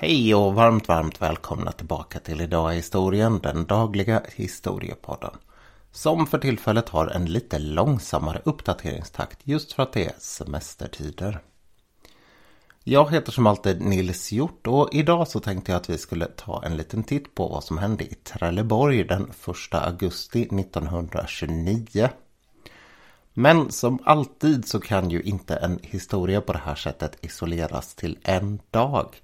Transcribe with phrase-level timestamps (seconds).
[0.00, 5.30] Hej och varmt, varmt välkomna tillbaka till Idag i historien, den dagliga historiepodden.
[5.92, 11.40] Som för tillfället har en lite långsammare uppdateringstakt just för att det är semestertider.
[12.84, 16.62] Jag heter som alltid Nils Hjort och idag så tänkte jag att vi skulle ta
[16.64, 22.08] en liten titt på vad som hände i Trelleborg den 1 augusti 1929.
[23.34, 28.18] Men som alltid så kan ju inte en historia på det här sättet isoleras till
[28.22, 29.16] en dag.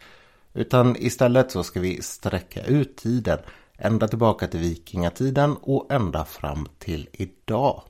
[0.55, 3.39] Utan istället så ska vi sträcka ut tiden
[3.79, 7.83] ända tillbaka till vikingatiden och ända fram till idag.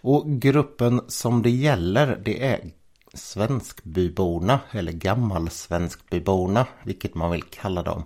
[0.00, 2.70] Och gruppen som det gäller det är
[3.14, 8.04] svenskbyborna eller gammalsvenskbyborna, vilket man vill kalla dem.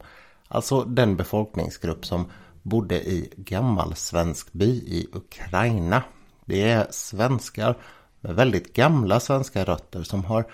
[0.48, 2.30] Alltså den befolkningsgrupp som
[2.62, 6.02] bodde i gammalsvenskby i Ukraina.
[6.45, 7.78] Det är svenskar
[8.20, 10.47] med väldigt gamla svenska rötter som har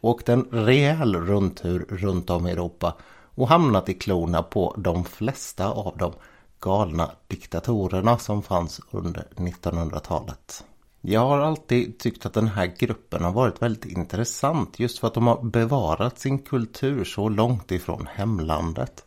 [0.00, 2.96] åkt en rejäl rundtur runt om i Europa
[3.34, 6.12] och hamnat i klorna på de flesta av de
[6.60, 10.64] galna diktatorerna som fanns under 1900-talet.
[11.00, 15.14] Jag har alltid tyckt att den här gruppen har varit väldigt intressant just för att
[15.14, 19.04] de har bevarat sin kultur så långt ifrån hemlandet.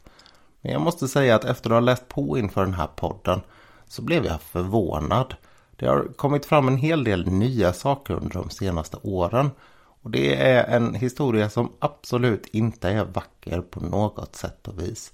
[0.62, 3.42] Men jag måste säga att efter att ha läst på inför den här podden
[3.88, 5.36] så blev jag förvånad.
[5.76, 9.50] Det har kommit fram en hel del nya saker under de senaste åren
[10.04, 15.14] och det är en historia som absolut inte är vacker på något sätt och vis.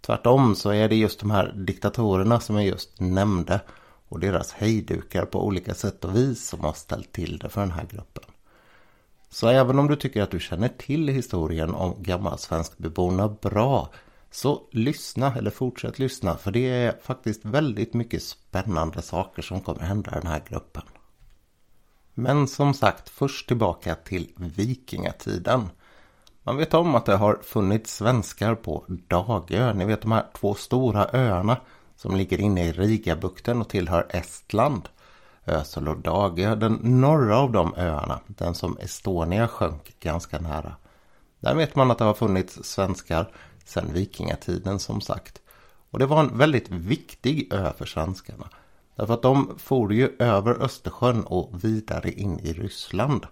[0.00, 3.60] Tvärtom så är det just de här diktatorerna som jag just nämnde
[4.08, 7.70] och deras hejdukar på olika sätt och vis som har ställt till det för den
[7.70, 8.24] här gruppen.
[9.30, 13.90] Så även om du tycker att du känner till historien om gammalsvenskbeborna bra
[14.30, 19.80] så lyssna eller fortsätt lyssna för det är faktiskt väldigt mycket spännande saker som kommer
[19.80, 20.82] hända i den här gruppen.
[22.20, 25.70] Men som sagt, först tillbaka till vikingatiden.
[26.42, 29.72] Man vet om att det har funnits svenskar på Dagö.
[29.72, 31.56] Ni vet de här två stora öarna
[31.96, 34.88] som ligger inne i Rigabukten och tillhör Estland.
[35.46, 40.76] Ösel och Dagö, den norra av de öarna, den som Estonia sjönk ganska nära.
[41.40, 43.32] Där vet man att det har funnits svenskar
[43.64, 45.40] sedan vikingatiden som sagt.
[45.90, 48.48] Och det var en väldigt viktig ö för svenskarna.
[48.98, 53.26] Därför att de for ju över Östersjön och vidare in i Ryssland.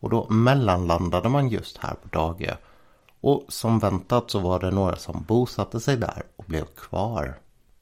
[0.00, 2.54] Och då mellanlandade man just här på Dagö.
[3.20, 7.38] Och som väntat så var det några som bosatte sig där och blev kvar.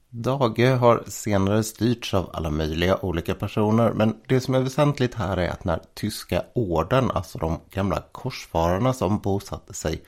[0.09, 5.37] Dagö har senare styrts av alla möjliga olika personer men det som är väsentligt här
[5.37, 10.03] är att när tyska orden, alltså de gamla korsfararna som bosatte sig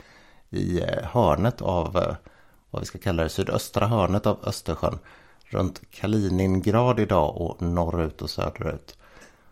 [0.50, 2.16] i eh, hörnet av, eh,
[2.72, 5.00] vad vi ska kalla det, sydöstra hörnet av Östersjön
[5.54, 8.98] runt Kaliningrad idag och norrut och söderut.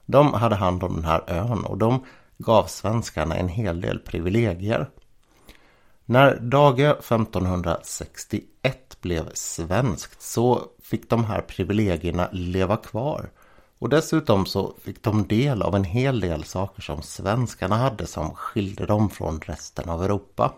[0.06, 2.06] De hade hand om den här ön och de
[2.38, 4.90] gav svenskarna en hel del privilegier.
[6.06, 13.30] När Dagö 1561 blev svenskt så fick de här privilegierna leva kvar.
[13.80, 18.36] Och dessutom så fick de del av en hel del saker som svenskarna hade som
[18.36, 20.54] skilde dem från resten av Europa.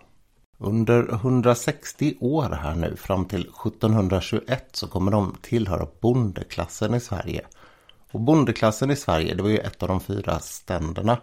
[0.64, 7.46] Under 160 år här nu fram till 1721 så kommer de tillhöra bondeklassen i Sverige.
[8.12, 11.18] Och bondeklassen i Sverige det var ju ett av de fyra ständerna.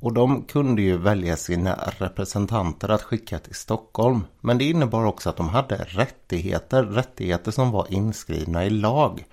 [0.00, 4.20] Och de kunde ju välja sina representanter att skicka till Stockholm.
[4.40, 9.24] Men det innebar också att de hade rättigheter, rättigheter som var inskrivna i lag.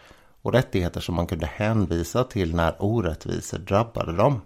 [0.42, 4.42] Och rättigheter som man kunde hänvisa till när orättvisor drabbade dem.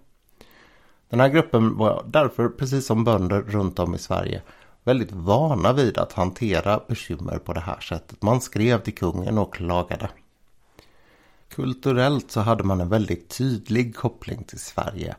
[1.10, 4.42] Den här gruppen var därför, precis som bönder runt om i Sverige,
[4.84, 8.22] väldigt vana vid att hantera bekymmer på det här sättet.
[8.22, 10.10] Man skrev till kungen och klagade.
[11.50, 15.16] Kulturellt så hade man en väldigt tydlig koppling till Sverige.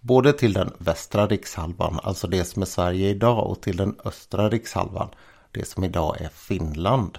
[0.00, 4.48] Både till den västra rikshalvan, alltså det som är Sverige idag, och till den östra
[4.48, 5.08] rikshalvan,
[5.50, 7.18] det som idag är Finland.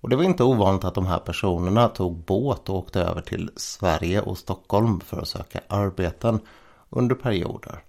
[0.00, 3.50] Och det var inte ovanligt att de här personerna tog båt och åkte över till
[3.56, 6.40] Sverige och Stockholm för att söka arbeten
[6.90, 7.82] under perioder.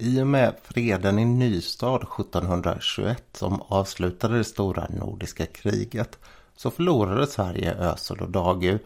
[0.00, 6.18] I och med freden i Nystad 1721 som avslutade det stora nordiska kriget
[6.56, 8.78] så förlorade Sverige Ösel och Dagö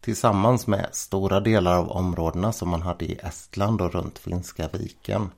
[0.00, 5.30] tillsammans med stora delar av områdena som man hade i Estland och runt Finska viken.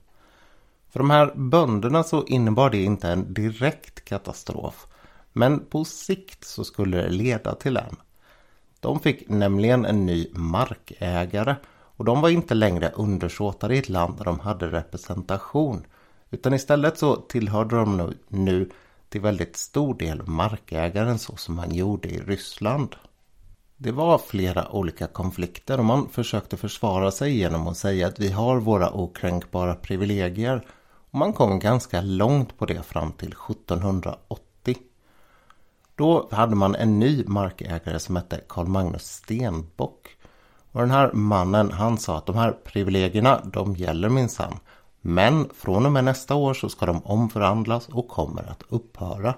[0.91, 4.87] För de här bönderna så innebar det inte en direkt katastrof
[5.33, 7.97] men på sikt så skulle det leda till en.
[8.81, 11.57] De fick nämligen en ny markägare
[12.03, 15.87] och de var inte längre undersåtar i ett land där de hade representation.
[16.31, 18.71] Utan istället så tillhörde de nu, nu
[19.09, 22.97] till väldigt stor del markägaren så som man gjorde i Ryssland.
[23.77, 28.29] Det var flera olika konflikter och man försökte försvara sig genom att säga att vi
[28.29, 30.67] har våra okränkbara privilegier
[31.11, 34.77] Och man kom ganska långt på det fram till 1780.
[35.95, 40.17] Då hade man en ny markägare som hette Carl-Magnus Stenbock.
[40.73, 44.59] Och den här mannen han sa att de här privilegierna de gäller minsann.
[45.01, 49.35] Men från och med nästa år så ska de omförhandlas och kommer att upphöra.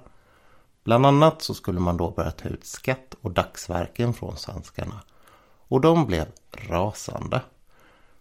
[0.84, 5.00] Bland annat så skulle man då börja ta ut skatt och dagsverken från svenskarna.
[5.68, 7.40] Och de blev rasande.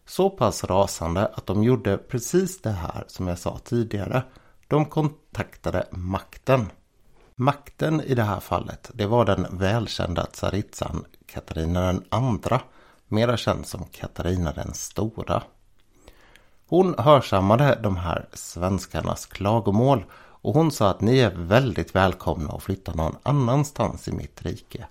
[0.05, 4.23] Så pass rasande att de gjorde precis det här som jag sa tidigare.
[4.67, 6.71] De kontaktade makten.
[7.35, 12.61] Makten i det här fallet, det var den välkända tsaritsan Katarina den andra,
[13.13, 15.43] mera känd som Katarina den stora.
[16.67, 22.63] Hon hörsammade de här svenskarnas klagomål och hon sa att ni är väldigt välkomna att
[22.63, 24.85] flytta någon annanstans i mitt rike.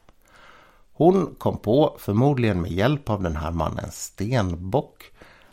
[0.93, 5.05] Hon kom på, förmodligen med hjälp av den här mannen Stenbock,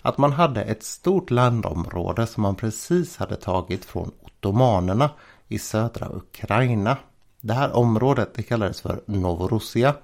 [0.01, 5.09] att man hade ett stort landområde som man precis hade tagit från ottomanerna
[5.47, 6.97] i södra Ukraina.
[7.41, 9.95] Det här området det kallades för Novorossia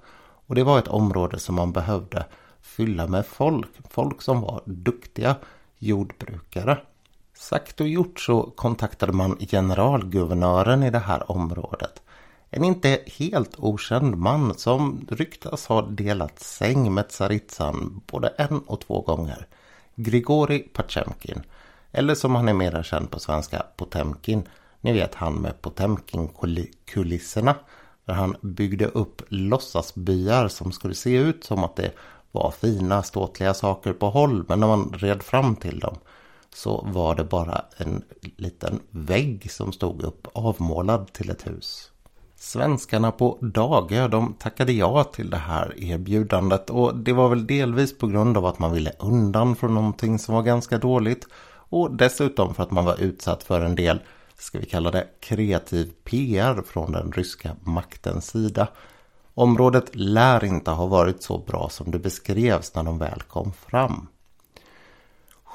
[0.48, 2.26] och det var ett område som man behövde
[2.66, 5.36] fylla med folk, folk som var duktiga
[5.80, 6.78] jordbrukare.
[7.34, 12.02] Sagt och gjort så kontaktade man generalguvernören i det här området.
[12.50, 18.82] En inte helt okänd man som ryktas ha delat säng med tsaritsan både en och
[18.82, 19.48] två gånger.
[19.96, 21.44] Grigori Pachemkin.
[21.92, 24.48] Eller som han är mera känd på svenska, Potemkin.
[24.82, 27.56] Ni vet han med Potemkin-kulisserna.
[28.06, 31.92] Där han byggde upp låtsasbyar som skulle se ut som att det
[32.36, 34.46] var fina ståtliga saker på håll.
[34.48, 35.98] Men när man red fram till dem
[36.56, 38.04] så var det bara en
[38.38, 41.92] liten vägg som stod upp avmålad till ett hus.
[42.36, 47.98] Svenskarna på Dagö de tackade ja till det här erbjudandet och det var väl delvis
[47.98, 51.28] på grund av att man ville undan från någonting som var ganska dåligt
[51.70, 54.00] och dessutom för att man var utsatt för en del,
[54.36, 58.68] ska vi kalla det, kreativ PR från den ryska maktens sida.
[59.38, 64.08] Området lär inte ha varit så bra som det beskrevs när de väl kom fram.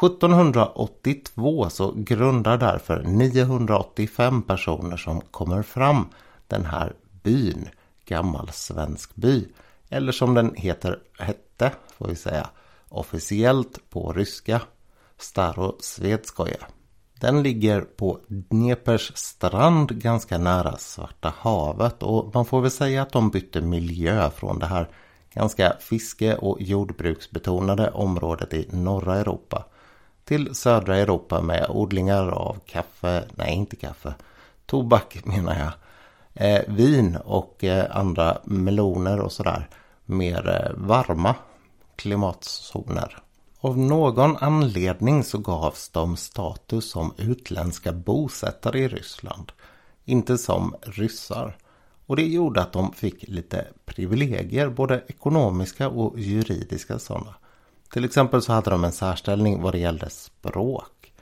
[0.02, 6.08] 1782 så grundar därför 985 personer som kommer fram
[6.48, 7.68] den här byn,
[8.04, 9.48] gammal svensk by.
[9.88, 12.50] Eller som den heter, hette, får vi säga,
[12.88, 14.60] officiellt på ryska,
[15.18, 16.58] Starosvedskoje.
[17.20, 23.12] Den ligger på Dnepers strand ganska nära Svarta havet och man får väl säga att
[23.12, 24.88] de bytte miljö från det här
[25.34, 29.64] ganska fiske och jordbruksbetonade området i norra Europa
[30.24, 34.14] till södra Europa med odlingar av kaffe, nej inte kaffe,
[34.66, 35.72] tobak menar jag,
[36.34, 39.68] eh, vin och eh, andra meloner och sådär
[40.04, 41.34] mer eh, varma
[41.96, 43.22] klimatzoner.
[43.62, 49.52] Av någon anledning så gavs de status som utländska bosättare i Ryssland,
[50.04, 51.56] inte som ryssar.
[52.06, 57.34] Och det gjorde att de fick lite privilegier, både ekonomiska och juridiska sådana.
[57.92, 61.12] Till exempel så hade de en särställning vad det gällde språk.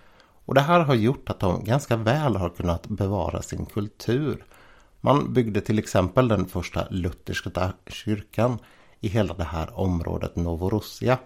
[0.45, 4.45] Och det här har gjort att de ganska väl har kunnat bevara sin kultur.
[5.01, 8.59] Man byggde till exempel den första lutherska kyrkan
[9.01, 11.19] i hela det här området Novorossia.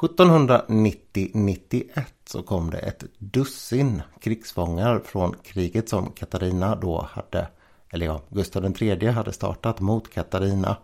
[0.00, 7.48] 1790-91 så kom det ett dussin krigsfångar från kriget som Katarina då hade,
[7.90, 10.76] eller ja, Gustav III hade startat mot Katarina.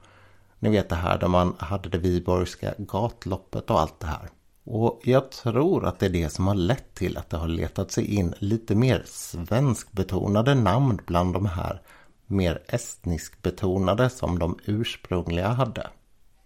[0.59, 4.29] Ni vet det här där man hade det Viborgska gatloppet och allt det här.
[4.65, 7.93] Och jag tror att det är det som har lett till att det har letat
[7.93, 11.83] sig in lite mer svenskbetonade namn bland de här
[12.27, 15.91] mer estniskbetonade som de ursprungliga hade.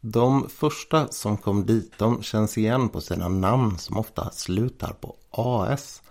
[0.00, 5.16] De första som kom dit de känns igen på sina namn som ofta slutar på
[5.30, 6.02] AS.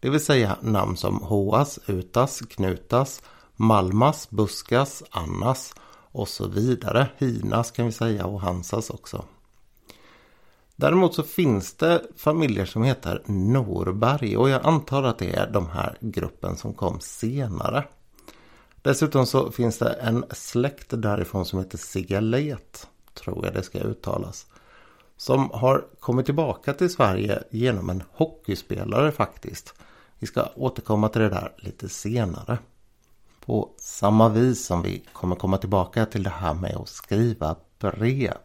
[0.00, 3.22] Det vill säga namn som Hoas, Utas, Knutas,
[3.56, 5.74] Malmas, Buskas, Annas
[6.12, 7.08] och så vidare.
[7.18, 9.24] Hinas kan vi säga och Hansas också.
[10.76, 15.68] Däremot så finns det familjer som heter Norberg och jag antar att det är de
[15.68, 17.84] här gruppen som kom senare.
[18.82, 24.46] Dessutom så finns det en släkt därifrån som heter Sigalet, tror jag det ska uttalas.
[25.16, 29.74] Som har kommit tillbaka till Sverige genom en hockeyspelare faktiskt.
[30.18, 32.58] Vi ska återkomma till det där lite senare.
[33.44, 38.36] På samma vis som vi kommer komma tillbaka till det här med att skriva brev.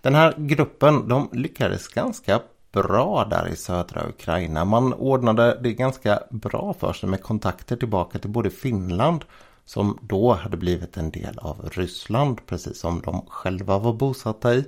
[0.00, 2.40] Den här gruppen de lyckades ganska
[2.72, 4.64] bra där i södra Ukraina.
[4.64, 9.24] Man ordnade det ganska bra för sig med kontakter tillbaka till både Finland
[9.66, 14.64] som då hade blivit en del av Ryssland precis som de själva var bosatta i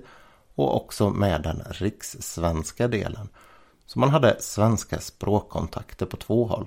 [0.54, 3.28] och också med den rikssvenska delen.
[3.86, 6.66] Så man hade svenska språkkontakter på två håll.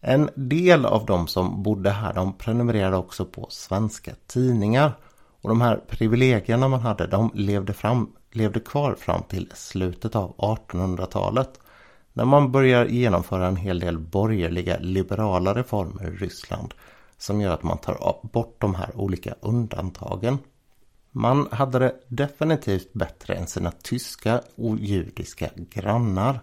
[0.00, 4.92] En del av de som bodde här de prenumererade också på svenska tidningar.
[5.40, 10.36] Och de här privilegierna man hade de levde, fram, levde kvar fram till slutet av
[10.36, 11.60] 1800-talet.
[12.12, 16.74] När man börjar genomföra en hel del borgerliga liberala reformer i Ryssland.
[17.22, 20.38] Som gör att man tar bort de här olika undantagen.
[21.10, 26.40] Man hade det definitivt bättre än sina tyska och judiska grannar.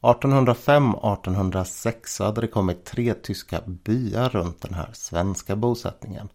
[0.00, 6.28] 1805-1806 hade det kommit tre tyska byar runt den här svenska bosättningen.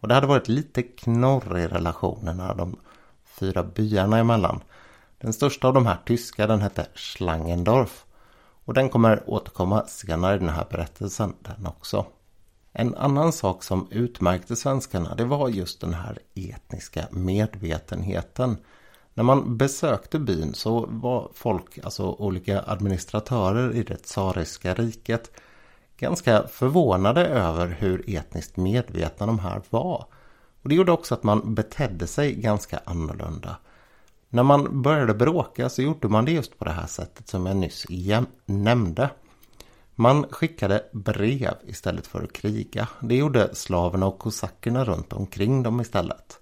[0.00, 2.76] Och det hade varit lite knorr i relationerna de
[3.24, 4.60] fyra byarna emellan.
[5.18, 8.04] Den största av de här tyska den hette Schlangendorf.
[8.64, 12.06] Och den kommer återkomma senare i den här berättelsen den också.
[12.72, 18.56] En annan sak som utmärkte svenskarna det var just den här etniska medvetenheten.
[19.14, 25.30] När man besökte byn så var folk, alltså olika administratörer i det tsariska riket
[25.96, 30.06] ganska förvånade över hur etniskt medvetna de här var.
[30.62, 33.56] Och Det gjorde också att man betedde sig ganska annorlunda.
[34.28, 37.56] När man började bråka så gjorde man det just på det här sättet som jag
[37.56, 37.86] nyss
[38.46, 39.10] nämnde.
[40.00, 42.88] Man skickade brev istället för att kriga.
[43.00, 46.40] Det gjorde slaverna och kosackerna runt omkring dem istället.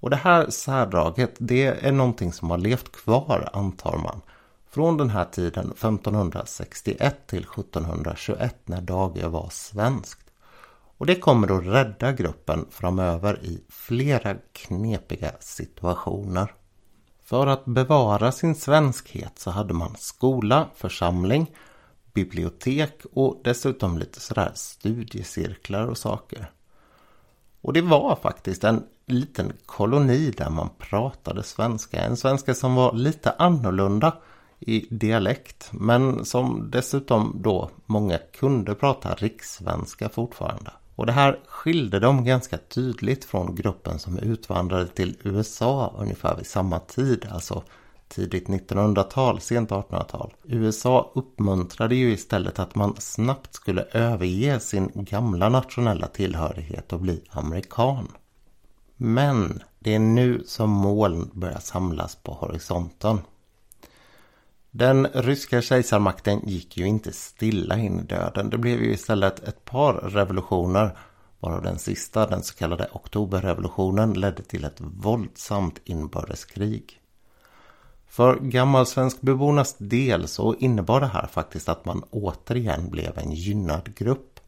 [0.00, 4.20] Och det här särdraget det är någonting som har levt kvar antar man.
[4.70, 10.30] Från den här tiden 1561 till 1721 när Dagö var svenskt.
[10.98, 16.54] Och det kommer att rädda gruppen framöver i flera knepiga situationer.
[17.24, 21.50] För att bevara sin svenskhet så hade man skola, församling,
[22.14, 26.50] bibliotek och dessutom lite sådär studiecirklar och saker.
[27.60, 32.00] Och det var faktiskt en liten koloni där man pratade svenska.
[32.00, 34.16] En svenska som var lite annorlunda
[34.60, 40.70] i dialekt men som dessutom då många kunde prata rikssvenska fortfarande.
[40.94, 46.46] Och det här skilde dem ganska tydligt från gruppen som utvandrade till USA ungefär vid
[46.46, 47.62] samma tid, alltså
[48.08, 50.34] tidigt 1900-tal, sent 1800-tal.
[50.42, 57.24] USA uppmuntrade ju istället att man snabbt skulle överge sin gamla nationella tillhörighet och bli
[57.30, 58.08] amerikan.
[58.96, 63.18] Men det är nu som moln börjar samlas på horisonten.
[64.70, 68.50] Den ryska kejsarmakten gick ju inte stilla in i döden.
[68.50, 70.98] Det blev ju istället ett par revolutioner
[71.40, 77.00] varav den sista, den så kallade oktoberrevolutionen, ledde till ett våldsamt inbördeskrig.
[78.14, 84.40] För gammalsvenskbebornas del så innebar det här faktiskt att man återigen blev en gynnad grupp.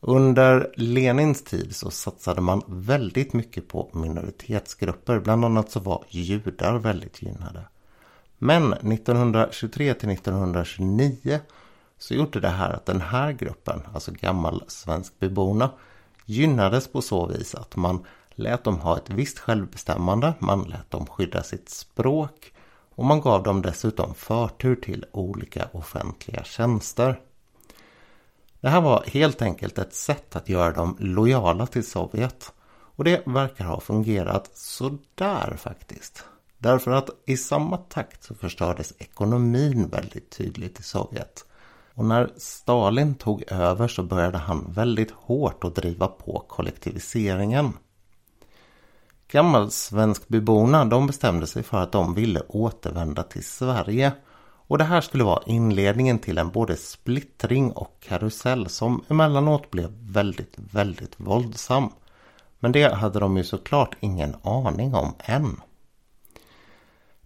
[0.00, 5.18] Under Lenins tid så satsade man väldigt mycket på minoritetsgrupper.
[5.20, 7.64] Bland annat så var judar väldigt gynnade.
[8.38, 11.40] Men 1923 till 1929
[11.98, 15.70] så gjorde det här att den här gruppen, alltså gammalsvenskbeborna,
[16.26, 21.06] gynnades på så vis att man lät dem ha ett visst självbestämmande, man lät dem
[21.06, 22.51] skydda sitt språk
[22.94, 27.20] och man gav dem dessutom förtur till olika offentliga tjänster.
[28.60, 32.52] Det här var helt enkelt ett sätt att göra dem lojala till Sovjet.
[32.96, 36.24] Och det verkar ha fungerat sådär faktiskt.
[36.58, 41.44] Därför att i samma takt så förstördes ekonomin väldigt tydligt i Sovjet.
[41.94, 47.72] Och när Stalin tog över så började han väldigt hårt att driva på kollektiviseringen.
[49.32, 54.12] Gammalsvenskbyborna de bestämde sig för att de ville återvända till Sverige.
[54.66, 59.90] Och det här skulle vara inledningen till en både splittring och karusell som emellanåt blev
[60.00, 61.92] väldigt, väldigt våldsam.
[62.58, 65.60] Men det hade de ju såklart ingen aning om än.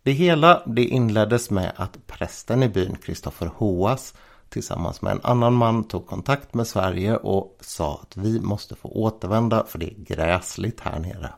[0.02, 4.14] Det hela det inleddes med att prästen i byn, Kristoffer Hoas,
[4.48, 8.88] tillsammans med en annan man tog kontakt med Sverige och sa att vi måste få
[8.88, 11.32] återvända för det är gräsligt här nere.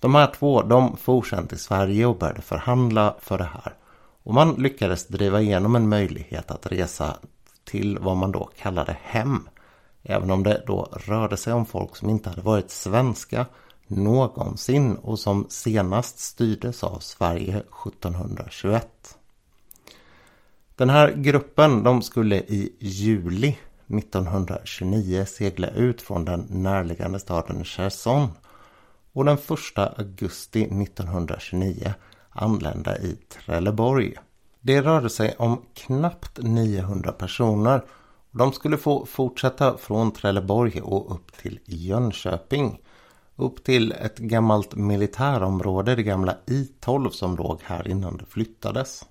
[0.00, 3.74] De här två de for sedan till Sverige och började förhandla för det här.
[4.22, 7.16] Och man lyckades driva igenom en möjlighet att resa
[7.64, 9.48] till vad man då kallade hem.
[10.02, 13.46] Även om det då rörde sig om folk som inte hade varit svenska
[13.86, 19.18] någonsin och som senast styrdes av Sverige 1721.
[20.76, 28.28] Den här gruppen de skulle i juli 1929 segla ut från den närliggande staden Cherson
[29.12, 31.94] och den 1 augusti 1929
[32.30, 34.14] anlända i Trelleborg.
[34.60, 37.84] Det rörde sig om knappt 900 personer.
[38.30, 42.80] De skulle få fortsätta från Trelleborg och upp till Jönköping.
[43.36, 49.04] Upp till ett gammalt militärområde, det gamla I12 som låg här innan det flyttades.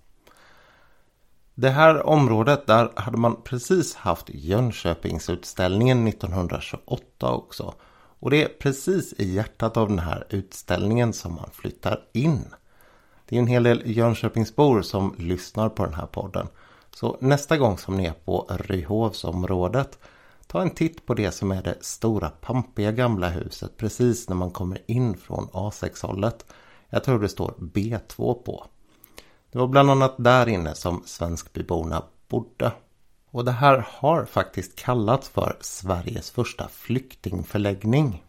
[1.55, 7.73] Det här området, där hade man precis haft Jönköpingsutställningen 1928 också.
[8.19, 12.45] Och det är precis i hjärtat av den här utställningen som man flyttar in.
[13.25, 16.47] Det är en hel del Jönköpingsbor som lyssnar på den här podden.
[16.95, 19.99] Så nästa gång som ni är på Ryhovsområdet
[20.51, 24.51] Ta en titt på det som är det stora pampiga gamla huset precis när man
[24.51, 26.45] kommer in från A6-hållet.
[26.89, 28.65] Jag tror det står B2 på.
[29.51, 32.71] Det var bland annat där inne som svenskbyborna bodde.
[33.31, 38.23] Och det här har faktiskt kallats för Sveriges första flyktingförläggning.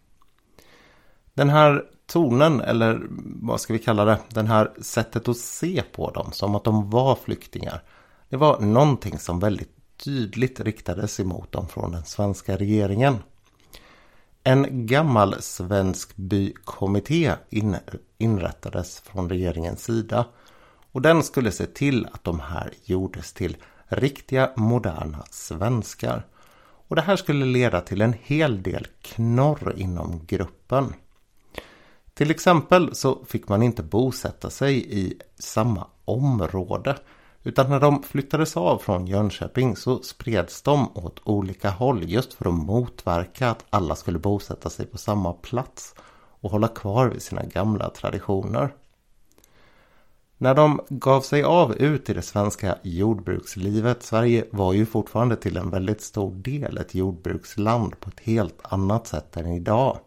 [1.34, 3.06] Den här tonen, eller
[3.42, 6.90] vad ska vi kalla det, den här sättet att se på dem som att de
[6.90, 7.82] var flyktingar.
[8.28, 13.18] Det var någonting som väldigt tydligt riktades emot dem från den svenska regeringen.
[14.44, 17.32] En gammal svensk bykommitté
[18.18, 20.26] inrättades från regeringens sida
[20.92, 23.56] och den skulle se till att de här gjordes till
[23.90, 26.26] riktiga moderna svenskar.
[26.88, 30.94] Och det här skulle leda till en hel del knorr inom gruppen.
[32.14, 36.96] Till exempel så fick man inte bosätta sig i samma område
[37.42, 42.48] utan när de flyttades av från Jönköping så spreds de åt olika håll just för
[42.48, 45.94] att motverka att alla skulle bosätta sig på samma plats
[46.40, 48.74] och hålla kvar vid sina gamla traditioner.
[50.42, 55.56] När de gav sig av ut i det svenska jordbrukslivet, Sverige var ju fortfarande till
[55.56, 59.98] en väldigt stor del ett jordbruksland på ett helt annat sätt än idag.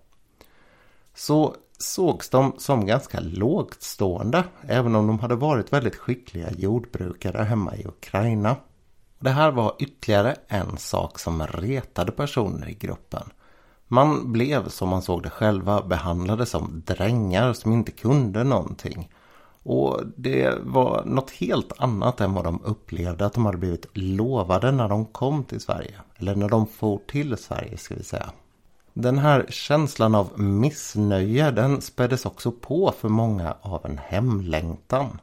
[1.15, 7.43] Så sågs de som ganska lågt stående, även om de hade varit väldigt skickliga jordbrukare
[7.43, 8.55] hemma i Ukraina.
[9.19, 13.23] Det här var ytterligare en sak som retade personer i gruppen.
[13.87, 19.09] Man blev, som man såg det själva, behandlade som drängar som inte kunde någonting.
[19.63, 24.71] Och det var något helt annat än vad de upplevde att de hade blivit lovade
[24.71, 25.95] när de kom till Sverige.
[26.15, 28.31] Eller när de for till Sverige ska vi säga.
[28.93, 35.19] Den här känslan av missnöje den späddes också på för många av en hemlängtan.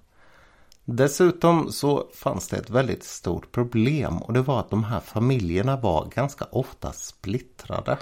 [0.84, 5.76] Dessutom så fanns det ett väldigt stort problem och det var att de här familjerna
[5.76, 7.98] var ganska ofta splittrade.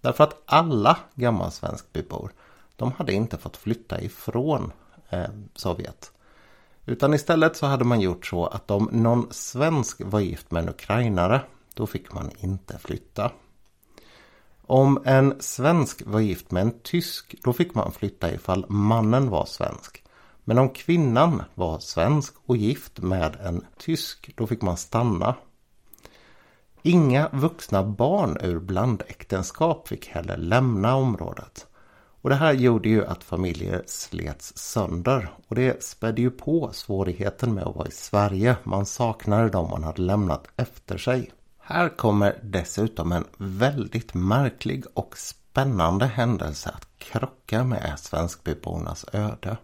[0.00, 2.32] Därför att alla gammalsvenskbybor
[2.76, 4.72] de hade inte fått flytta ifrån
[5.14, 6.12] eh, Sovjet.
[6.86, 10.68] Utan istället så hade man gjort så att om någon svensk var gift med en
[10.68, 11.40] ukrainare
[11.74, 13.30] då fick man inte flytta.
[14.66, 19.46] Om en svensk var gift med en tysk då fick man flytta ifall mannen var
[19.46, 20.04] svensk.
[20.44, 25.34] Men om kvinnan var svensk och gift med en tysk då fick man stanna.
[26.82, 31.66] Inga vuxna barn ur blandäktenskap fick heller lämna området.
[32.24, 37.54] Och det här gjorde ju att familjer slets sönder och det spädde ju på svårigheten
[37.54, 38.56] med att vara i Sverige.
[38.62, 41.30] Man saknade dem man hade lämnat efter sig.
[41.58, 49.56] Här kommer dessutom en väldigt märklig och spännande händelse att krocka med svenskbybornas öde.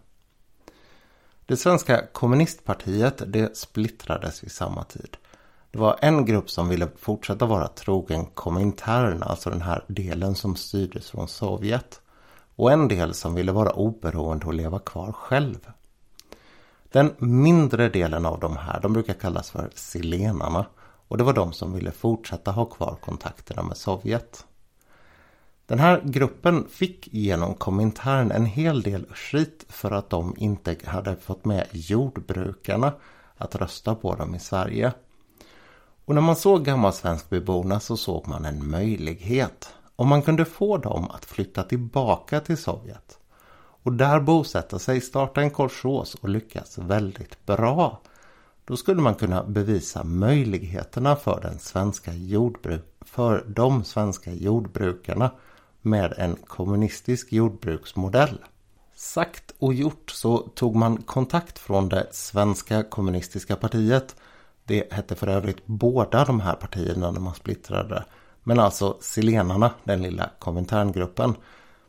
[1.45, 5.17] Det svenska kommunistpartiet det splittrades vid samma tid.
[5.71, 10.55] Det var en grupp som ville fortsätta vara trogen Komintern, alltså den här delen som
[10.55, 12.01] styrdes från Sovjet.
[12.61, 15.67] Och en del som ville vara oberoende och leva kvar själv.
[16.91, 20.65] Den mindre delen av de här, de brukar kallas för silenarna.
[21.07, 24.45] Och det var de som ville fortsätta ha kvar kontakterna med Sovjet.
[25.65, 31.15] Den här gruppen fick genom Komintern en hel del skit för att de inte hade
[31.15, 32.93] fått med jordbrukarna
[33.37, 34.93] att rösta på dem i Sverige.
[36.05, 39.73] Och när man såg gammalsvenskbyborna så såg man en möjlighet.
[40.01, 43.17] Om man kunde få dem att flytta tillbaka till Sovjet
[43.83, 48.01] och där bosätta sig, starta en kolchos och lyckas väldigt bra
[48.65, 55.31] då skulle man kunna bevisa möjligheterna för, den svenska jordbruk, för de svenska jordbrukarna
[55.81, 58.37] med en kommunistisk jordbruksmodell.
[58.95, 64.15] Sagt och gjort så tog man kontakt från det svenska kommunistiska partiet.
[64.65, 68.05] Det hette för övrigt båda de här partierna när man splittrade.
[68.43, 71.35] Men alltså Silenarna, den lilla Kominterngruppen.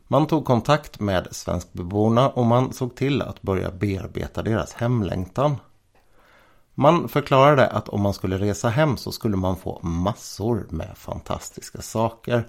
[0.07, 5.55] Man tog kontakt med svenskbeborna och man såg till att börja bearbeta deras hemlängtan.
[6.75, 11.81] Man förklarade att om man skulle resa hem så skulle man få massor med fantastiska
[11.81, 12.47] saker.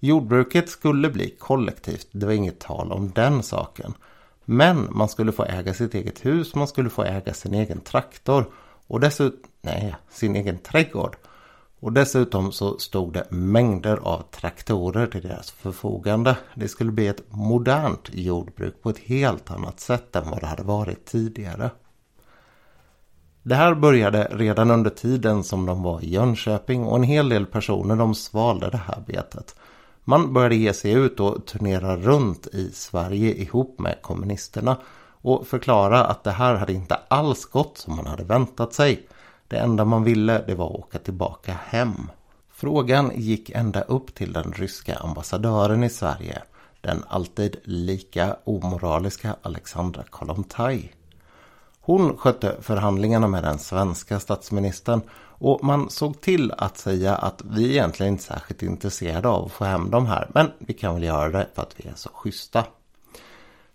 [0.00, 3.94] Jordbruket skulle bli kollektivt, det var inget tal om den saken.
[4.44, 8.50] Men man skulle få äga sitt eget hus, man skulle få äga sin egen traktor
[8.86, 11.16] och dessutom, nej, sin egen trädgård.
[11.86, 16.36] Och dessutom så stod det mängder av traktorer till deras förfogande.
[16.54, 20.62] Det skulle bli ett modernt jordbruk på ett helt annat sätt än vad det hade
[20.62, 21.70] varit tidigare.
[23.42, 27.46] Det här började redan under tiden som de var i Jönköping och en hel del
[27.46, 29.56] personer de svalde det här betet.
[30.04, 34.76] Man började ge sig ut och turnera runt i Sverige ihop med kommunisterna
[35.22, 39.06] och förklara att det här hade inte alls gått som man hade väntat sig.
[39.48, 42.10] Det enda man ville det var att åka tillbaka hem.
[42.52, 46.42] Frågan gick ända upp till den ryska ambassadören i Sverige.
[46.80, 50.92] Den alltid lika omoraliska Alexandra Kollontaj.
[51.80, 55.00] Hon skötte förhandlingarna med den svenska statsministern
[55.38, 59.52] och man såg till att säga att vi egentligen inte är särskilt intresserade av att
[59.52, 62.10] få hem de här men vi kan väl göra det för att vi är så
[62.14, 62.64] schyssta.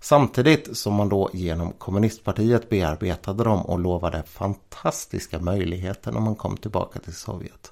[0.04, 6.58] Samtidigt som man då genom kommunistpartiet bearbetade dem och lovade fantastiska möjligheter när man kom
[6.58, 7.72] tillbaka till Sovjet.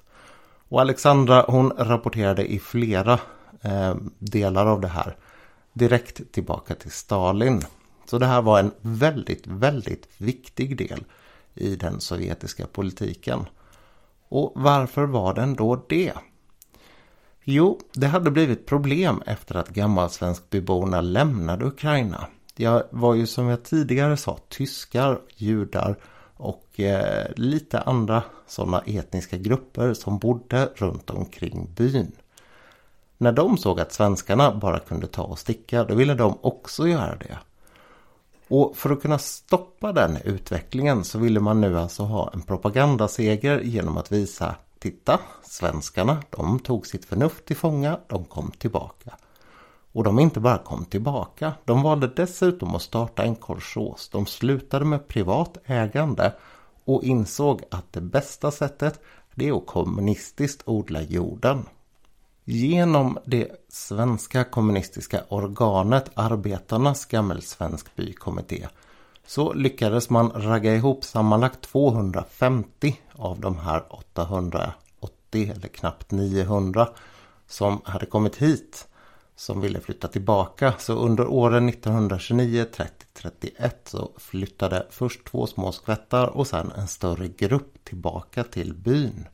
[0.68, 3.18] Och Alexandra hon rapporterade i flera
[3.62, 5.16] eh, delar av det här
[5.72, 7.62] direkt tillbaka till Stalin.
[8.06, 11.04] Så det här var en väldigt, väldigt viktig del
[11.54, 13.46] i den sovjetiska politiken.
[14.28, 16.12] Och varför var den då det?
[17.44, 22.26] Jo, det hade blivit problem efter att gammalsvenskbyborna lämnade Ukraina.
[22.56, 25.96] Jag var ju som jag tidigare sa tyskar, judar
[26.36, 32.12] och eh, lite andra sådana etniska grupper som bodde runt omkring byn.
[33.18, 37.16] När de såg att svenskarna bara kunde ta och sticka, då ville de också göra
[37.16, 37.38] det.
[38.48, 43.60] Och för att kunna stoppa den utvecklingen så ville man nu alltså ha en propagandaseger
[43.60, 49.16] genom att visa Titta, svenskarna, de tog sitt förnuft till fånga, de kom tillbaka.
[49.92, 54.08] Och de inte bara kom tillbaka, de valde dessutom att starta en kolchos.
[54.08, 56.32] De slutade med privat ägande
[56.84, 59.00] och insåg att det bästa sättet
[59.34, 61.64] det är att kommunistiskt odla jorden.
[62.44, 68.68] Genom det svenska kommunistiska organet Arbetarnas gammelsvensk bykommitté
[69.26, 74.72] så lyckades man ragga ihop sammanlagt 250 av de här 880
[75.32, 76.88] eller knappt 900
[77.46, 78.86] som hade kommit hit
[79.36, 80.74] som ville flytta tillbaka.
[80.78, 86.88] Så under åren 1929, 30, 31 så flyttade först två små skvättar och sen en
[86.88, 89.26] större grupp tillbaka till byn.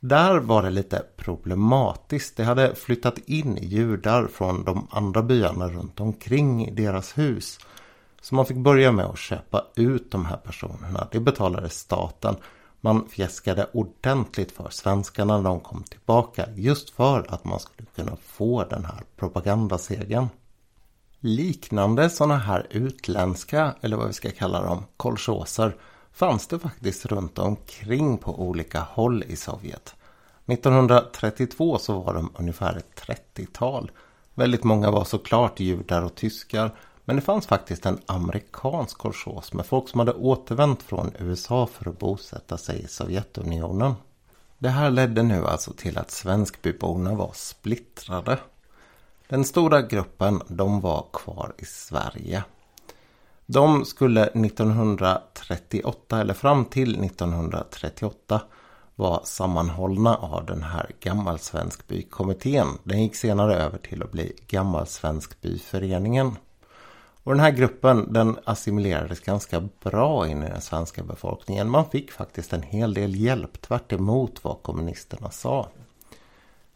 [0.00, 2.36] Där var det lite problematiskt.
[2.36, 7.58] Det hade flyttat in judar från de andra byarna runt omkring deras hus.
[8.20, 11.08] Så man fick börja med att köpa ut de här personerna.
[11.12, 12.36] Det betalade staten.
[12.80, 16.46] Man fjäskade ordentligt för svenskarna när de kom tillbaka.
[16.54, 20.28] Just för att man skulle kunna få den här propagandasegen.
[21.20, 25.76] Liknande sådana här utländska, eller vad vi ska kalla dem, kolchoser
[26.12, 29.94] fanns det faktiskt runt omkring på olika håll i Sovjet.
[30.46, 33.90] 1932 så var de ungefär ett 30-tal.
[34.34, 36.74] Väldigt många var såklart judar och tyskar.
[37.10, 41.90] Men det fanns faktiskt en amerikansk kolchos med folk som hade återvänt från USA för
[41.90, 43.94] att bosätta sig i Sovjetunionen.
[44.58, 48.38] Det här ledde nu alltså till att svenskbyborna var splittrade.
[49.28, 52.44] Den stora gruppen de var kvar i Sverige.
[53.46, 58.40] De skulle 1938 eller fram till 1938
[58.96, 62.68] var sammanhållna av den här Gammalsvenskbykommittén.
[62.84, 66.36] Den gick senare över till att bli Gammalsvenskbyföreningen.
[67.24, 71.70] Och den här gruppen den assimilerades ganska bra in i den svenska befolkningen.
[71.70, 73.92] Man fick faktiskt en hel del hjälp tvärt
[74.42, 75.68] vad kommunisterna sa.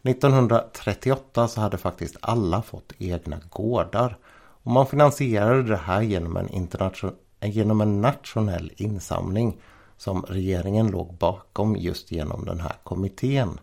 [0.02, 4.18] 1938 så hade faktiskt alla fått egna gårdar.
[4.36, 9.60] Och man finansierade det här genom en, internation genom en nationell insamling
[9.96, 13.60] som regeringen låg bakom just genom den här kommittén.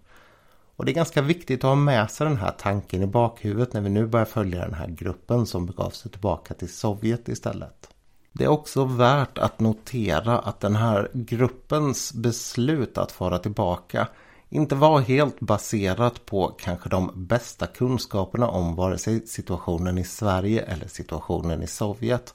[0.82, 3.82] Och det är ganska viktigt att ha med sig den här tanken i bakhuvudet när
[3.82, 7.90] vi nu börjar följa den här gruppen som begav sig tillbaka till Sovjet istället.
[8.32, 14.08] Det är också värt att notera att den här gruppens beslut att fara tillbaka
[14.50, 20.62] inte var helt baserat på kanske de bästa kunskaperna om vare sig situationen i Sverige
[20.62, 22.34] eller situationen i Sovjet.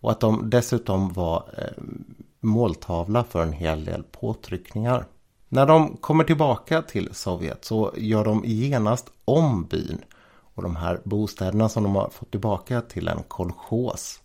[0.00, 1.82] Och att de dessutom var eh,
[2.40, 5.06] måltavla för en hel del påtryckningar.
[5.54, 10.04] När de kommer tillbaka till Sovjet så gör de genast om byn
[10.54, 14.20] och de här bostäderna som de har fått tillbaka till en kolchos.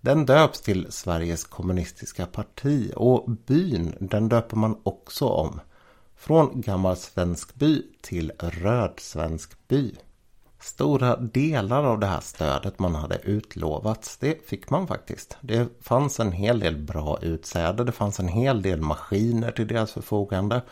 [0.00, 5.60] Den döps till Sveriges kommunistiska parti och byn den döper man också om.
[6.16, 9.94] Från Gammal Svensk by till Röd Svensk by.
[10.60, 15.36] Stora delar av det här stödet man hade utlovats, det fick man faktiskt.
[15.40, 19.92] Det fanns en hel del bra utsäde, det fanns en hel del maskiner till deras
[19.92, 20.62] förfogande.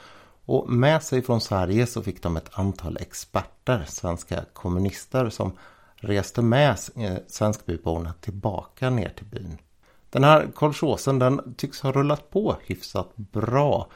[0.45, 5.53] Och med sig från Sverige så fick de ett antal experter, svenska kommunister som
[5.97, 9.59] reste med eh, svenskbyborna tillbaka ner till byn.
[10.11, 13.89] Den här kolchosen den tycks ha rullat på hyfsat bra.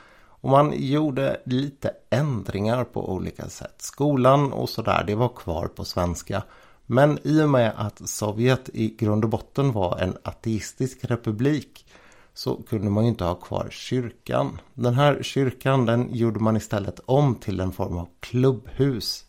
[0.42, 3.74] Och man gjorde lite ändringar på olika sätt.
[3.78, 6.42] Skolan och sådär, det var kvar på svenska.
[6.86, 11.86] Men i och med att Sovjet i grund och botten var en ateistisk republik
[12.34, 14.60] så kunde man ju inte ha kvar kyrkan.
[14.74, 19.24] Den här kyrkan den gjorde man istället om till en form av klubbhus.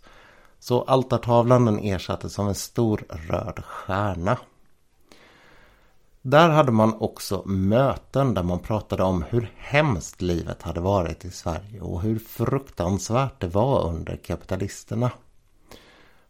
[0.59, 4.37] Så altartavlan den ersattes av en stor röd stjärna.
[6.25, 11.31] Där hade man också möten där man pratade om hur hemskt livet hade varit i
[11.31, 15.11] Sverige och hur fruktansvärt det var under kapitalisterna.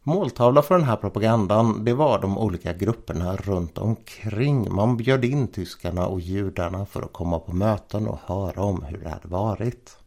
[0.03, 4.73] Måltavla för den här propagandan det var de olika grupperna runt omkring.
[4.73, 8.97] Man bjöd in tyskarna och judarna för att komma på möten och höra om hur
[8.97, 9.97] det hade varit.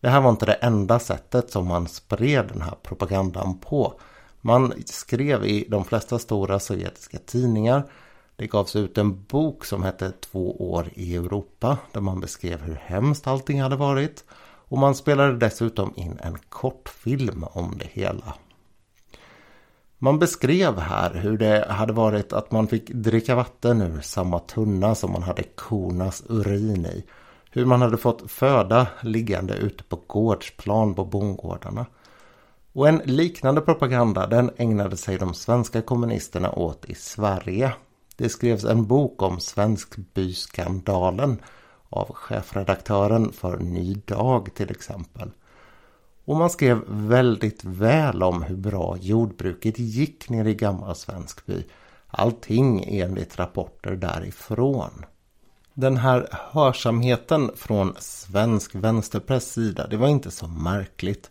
[0.00, 4.00] Det här var inte det enda sättet som man spred den här propagandan på.
[4.40, 7.82] Man skrev i de flesta stora sovjetiska tidningar.
[8.40, 12.74] Det gavs ut en bok som hette Två år i Europa där man beskrev hur
[12.74, 14.24] hemskt allting hade varit.
[14.42, 18.34] Och man spelade dessutom in en kortfilm om det hela.
[19.98, 24.94] Man beskrev här hur det hade varit att man fick dricka vatten ur samma tunna
[24.94, 27.04] som man hade kornas urin i.
[27.50, 31.86] Hur man hade fått föda liggande ute på gårdsplan på bondgårdarna.
[32.72, 37.72] Och en liknande propaganda den ägnade sig de svenska kommunisterna åt i Sverige.
[38.20, 41.38] Det skrevs en bok om Svenskbyskandalen
[41.88, 45.30] av chefredaktören för Ny Dag till exempel.
[46.24, 51.64] Och man skrev väldigt väl om hur bra jordbruket gick nere i Gamla Svenskby.
[52.06, 55.04] Allting enligt rapporter därifrån.
[55.74, 61.30] Den här hörsamheten från svensk vänsterpress sida, det var inte så märkligt.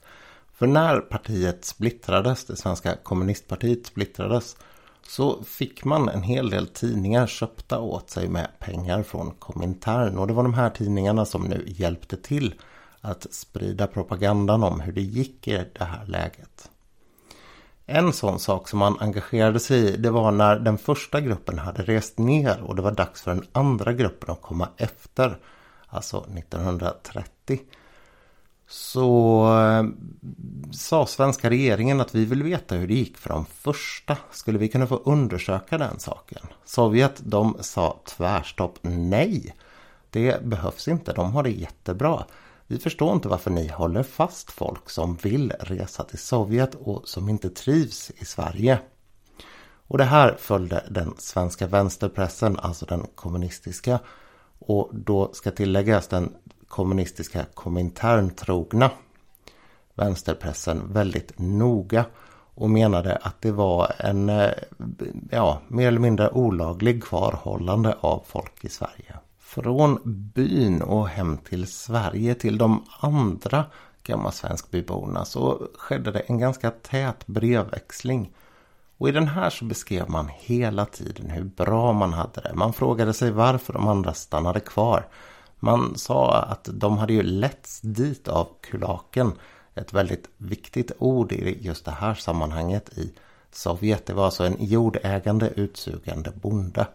[0.54, 4.56] För när partiet splittrades, det svenska kommunistpartiet splittrades,
[5.10, 10.18] så fick man en hel del tidningar köpta åt sig med pengar från Komintern.
[10.18, 12.54] Och det var de här tidningarna som nu hjälpte till
[13.02, 16.70] att sprida propagandan om hur det gick i det här läget.
[17.86, 21.84] En sån sak som man engagerade sig i det var när den första gruppen hade
[21.84, 25.38] rest ner och det var dags för den andra gruppen att komma efter.
[25.88, 27.60] Alltså 1930.
[28.72, 29.84] Så eh,
[30.72, 34.18] sa svenska regeringen att vi vill veta hur det gick för de första.
[34.32, 36.42] Skulle vi kunna få undersöka den saken?
[36.66, 39.56] Sovjet de sa tvärstopp nej.
[40.10, 42.26] Det behövs inte, de har det jättebra.
[42.68, 47.30] Vi förstår inte varför ni håller fast folk som vill resa till Sovjet och som
[47.30, 48.80] inte trivs i Sverige.
[49.88, 54.00] Och det här följde den svenska vänsterpressen, alltså den kommunistiska.
[54.60, 56.34] Och då ska tilläggas den
[56.70, 58.92] kommunistiska kominterntrogna
[60.00, 62.06] vänsterpressen väldigt noga
[62.56, 64.52] och menade att det var en eh,
[65.32, 69.16] ja, mer eller mindre olaglig kvarhållande av folk i Sverige.
[69.40, 70.00] Från
[70.36, 73.66] byn och hem till Sverige till de andra
[74.04, 78.32] gamla svenskbyborna så skedde det en ganska tät brevväxling.
[78.98, 82.54] Och i den här så beskrev man hela tiden hur bra man hade det.
[82.56, 85.08] Man frågade sig varför de andra stannade kvar.
[85.60, 89.32] Man sa att de hade ju letts dit av kulaken.
[89.76, 93.14] Ett väldigt viktigt ord i just det här sammanhanget i
[93.52, 94.06] Sovjet.
[94.06, 96.88] Det var alltså en jordägande utsugande bonde.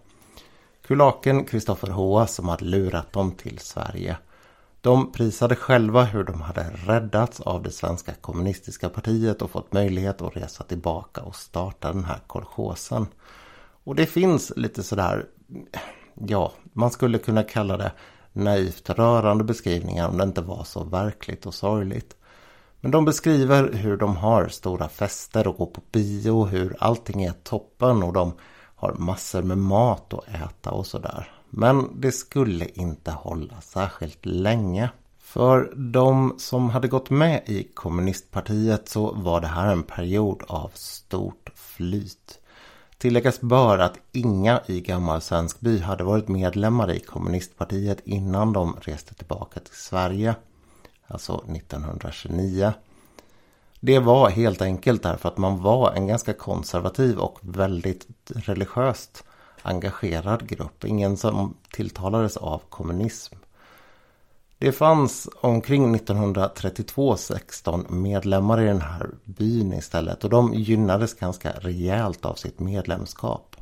[0.86, 4.16] Kulaken Kristoffer Hoa som hade lurat dem till Sverige.
[4.80, 10.22] De prisade själva hur de hade räddats av det svenska kommunistiska partiet och fått möjlighet
[10.22, 13.06] att resa tillbaka och starta den här kolchosen.
[13.84, 15.26] Och det finns lite sådär,
[16.14, 17.92] ja, man skulle kunna kalla det
[18.34, 22.16] naivt rörande beskrivningar om det inte var så verkligt och sorgligt.
[22.80, 27.32] Men de beskriver hur de har stora fester och går på bio, hur allting är
[27.32, 28.32] toppen och de
[28.76, 31.32] har massor med mat att äta och sådär.
[31.50, 34.90] Men det skulle inte hålla särskilt länge.
[35.18, 40.70] För de som hade gått med i kommunistpartiet så var det här en period av
[40.74, 42.40] stort flyt.
[42.98, 49.14] Tilläggas bör att inga i Gammal Svenskby hade varit medlemmar i kommunistpartiet innan de reste
[49.14, 50.34] tillbaka till Sverige.
[51.06, 52.72] Alltså 1929.
[53.80, 59.24] Det var helt enkelt därför att man var en ganska konservativ och väldigt religiöst
[59.62, 60.84] engagerad grupp.
[60.84, 63.34] Ingen som tilltalades av kommunism.
[64.64, 71.50] Det fanns omkring 1932 16 medlemmar i den här byn istället och de gynnades ganska
[71.50, 73.56] rejält av sitt medlemskap.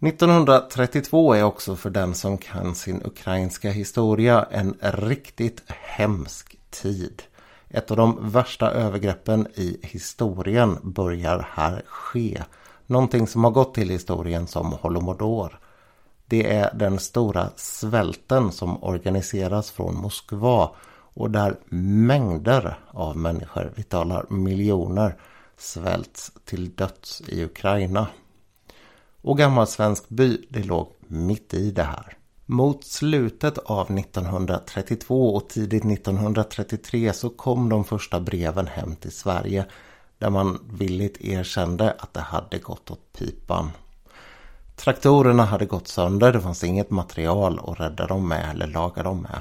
[0.00, 7.22] 1932 är också för den som kan sin ukrainska historia en riktigt hemsk tid.
[7.68, 12.42] Ett av de värsta övergreppen i historien börjar här ske.
[12.86, 15.58] Någonting som har gått till historien som Holomodor.
[16.26, 20.70] Det är den stora svälten som organiseras från Moskva
[21.16, 25.16] och där mängder av människor, vi talar miljoner,
[25.56, 28.06] svälts till döds i Ukraina.
[29.22, 32.16] Och Gammal Svensk by, det låg mitt i det här.
[32.46, 39.66] Mot slutet av 1932 och tidigt 1933 så kom de första breven hem till Sverige
[40.18, 43.70] där man villigt erkände att det hade gått åt pipan.
[44.76, 49.22] Traktorerna hade gått sönder, det fanns inget material att rädda dem med eller laga dem
[49.22, 49.40] med.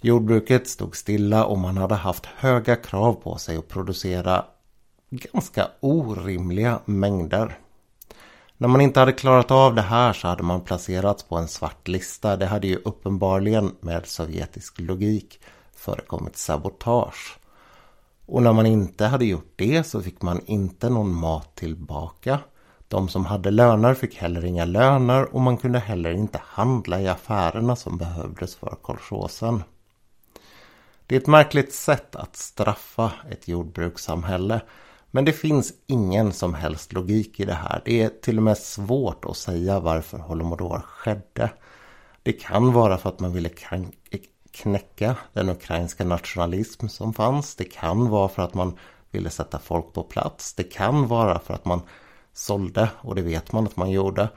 [0.00, 4.44] Jordbruket stod stilla och man hade haft höga krav på sig att producera
[5.10, 7.58] ganska orimliga mängder.
[8.56, 11.88] När man inte hade klarat av det här så hade man placerats på en svart
[11.88, 12.36] lista.
[12.36, 15.40] Det hade ju uppenbarligen med sovjetisk logik
[15.74, 17.38] förekommit sabotage.
[18.26, 22.38] Och när man inte hade gjort det så fick man inte någon mat tillbaka.
[22.90, 27.08] De som hade löner fick heller inga löner och man kunde heller inte handla i
[27.08, 29.62] affärerna som behövdes för kolchosen.
[31.06, 34.60] Det är ett märkligt sätt att straffa ett jordbrukssamhälle.
[35.10, 37.82] Men det finns ingen som helst logik i det här.
[37.84, 41.50] Det är till och med svårt att säga varför holomodor skedde.
[42.22, 43.50] Det kan vara för att man ville
[44.52, 47.56] knäcka den ukrainska nationalism som fanns.
[47.56, 48.78] Det kan vara för att man
[49.10, 50.54] ville sätta folk på plats.
[50.54, 51.82] Det kan vara för att man
[52.40, 54.28] sålde, och det vet man att man gjorde,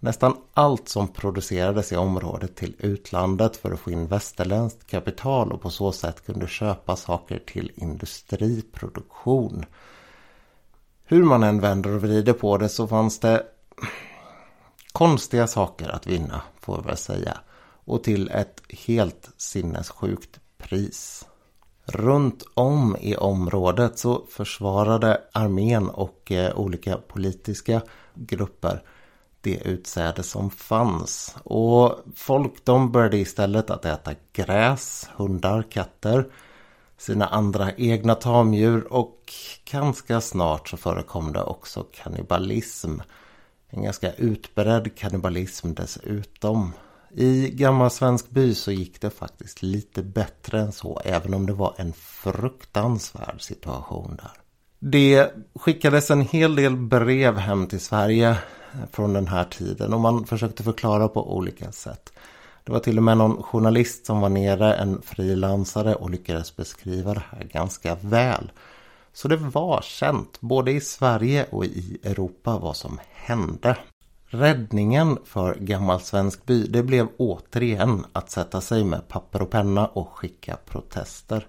[0.00, 5.62] nästan allt som producerades i området till utlandet för att få in västerländskt kapital och
[5.62, 9.64] på så sätt kunde köpa saker till industriproduktion.
[11.04, 13.46] Hur man än vänder och vrider på det så fanns det
[14.92, 17.38] konstiga saker att vinna, får jag väl säga.
[17.84, 21.26] Och till ett helt sinnessjukt pris.
[21.84, 27.82] Runt om i området så försvarade armén och eh, olika politiska
[28.14, 28.82] grupper
[29.42, 31.36] det utsäde som fanns.
[31.44, 36.26] Och folk de började istället att äta gräs, hundar, katter,
[36.98, 39.32] sina andra egna tamdjur och
[39.70, 43.00] ganska snart så förekom det också kannibalism.
[43.68, 46.72] En ganska utbredd kannibalism dessutom.
[47.14, 51.52] I gammal svensk by så gick det faktiskt lite bättre än så även om det
[51.52, 54.30] var en fruktansvärd situation där.
[54.78, 58.36] Det skickades en hel del brev hem till Sverige
[58.92, 62.12] från den här tiden och man försökte förklara på olika sätt.
[62.64, 67.14] Det var till och med någon journalist som var nere, en frilansare och lyckades beskriva
[67.14, 68.52] det här ganska väl.
[69.12, 73.76] Så det var känt både i Sverige och i Europa vad som hände.
[74.34, 79.86] Räddningen för gammal svensk by det blev återigen att sätta sig med papper och penna
[79.86, 81.46] och skicka protester.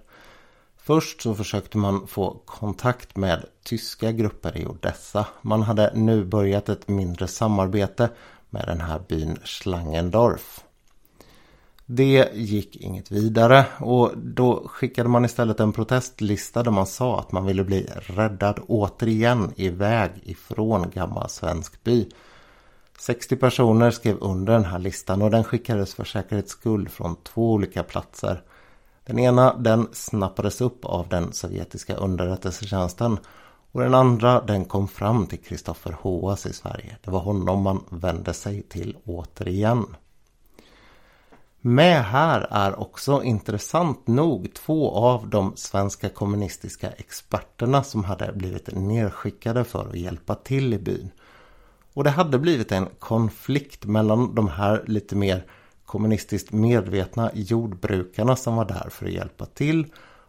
[0.76, 5.26] Först så försökte man få kontakt med tyska grupper i Odessa.
[5.42, 8.10] Man hade nu börjat ett mindre samarbete
[8.50, 10.64] med den här byn Schlangendorf.
[11.86, 17.32] Det gick inget vidare och då skickade man istället en protestlista där man sa att
[17.32, 22.08] man ville bli räddad återigen iväg ifrån gammal svensk by.
[22.98, 27.52] 60 personer skrev under den här listan och den skickades för säkerhets skull från två
[27.52, 28.42] olika platser.
[29.04, 33.18] Den ena den snappades upp av den sovjetiska underrättelsetjänsten
[33.72, 36.96] och den andra den kom fram till Kristoffer Hoas i Sverige.
[37.04, 39.86] Det var honom man vände sig till återigen.
[41.60, 48.76] Med här är också intressant nog två av de svenska kommunistiska experterna som hade blivit
[48.76, 51.10] nedskickade för att hjälpa till i byn.
[51.94, 55.46] Och det hade blivit en konflikt mellan de här lite mer
[55.84, 59.86] kommunistiskt medvetna jordbrukarna som var där för att hjälpa till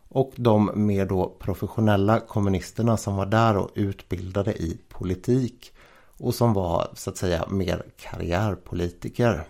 [0.09, 5.73] och de mer då professionella kommunisterna som var där och utbildade i politik
[6.17, 9.43] och som var så att säga mer karriärpolitiker.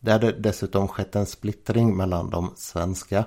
[0.00, 3.24] Det hade dessutom skett en splittring mellan de svenska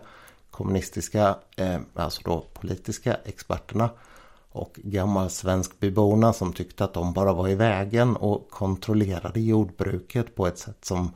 [0.51, 3.89] kommunistiska, eh, alltså då politiska experterna
[4.55, 10.47] och gammal svenskbyborna som tyckte att de bara var i vägen och kontrollerade jordbruket på
[10.47, 11.11] ett sätt som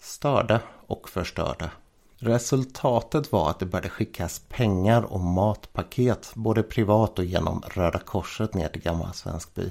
[0.00, 1.70] störde och förstörde.
[2.16, 8.54] Resultatet var att det började skickas pengar och matpaket både privat och genom Röda Korset
[8.54, 9.70] ner till Gammal Svenskby.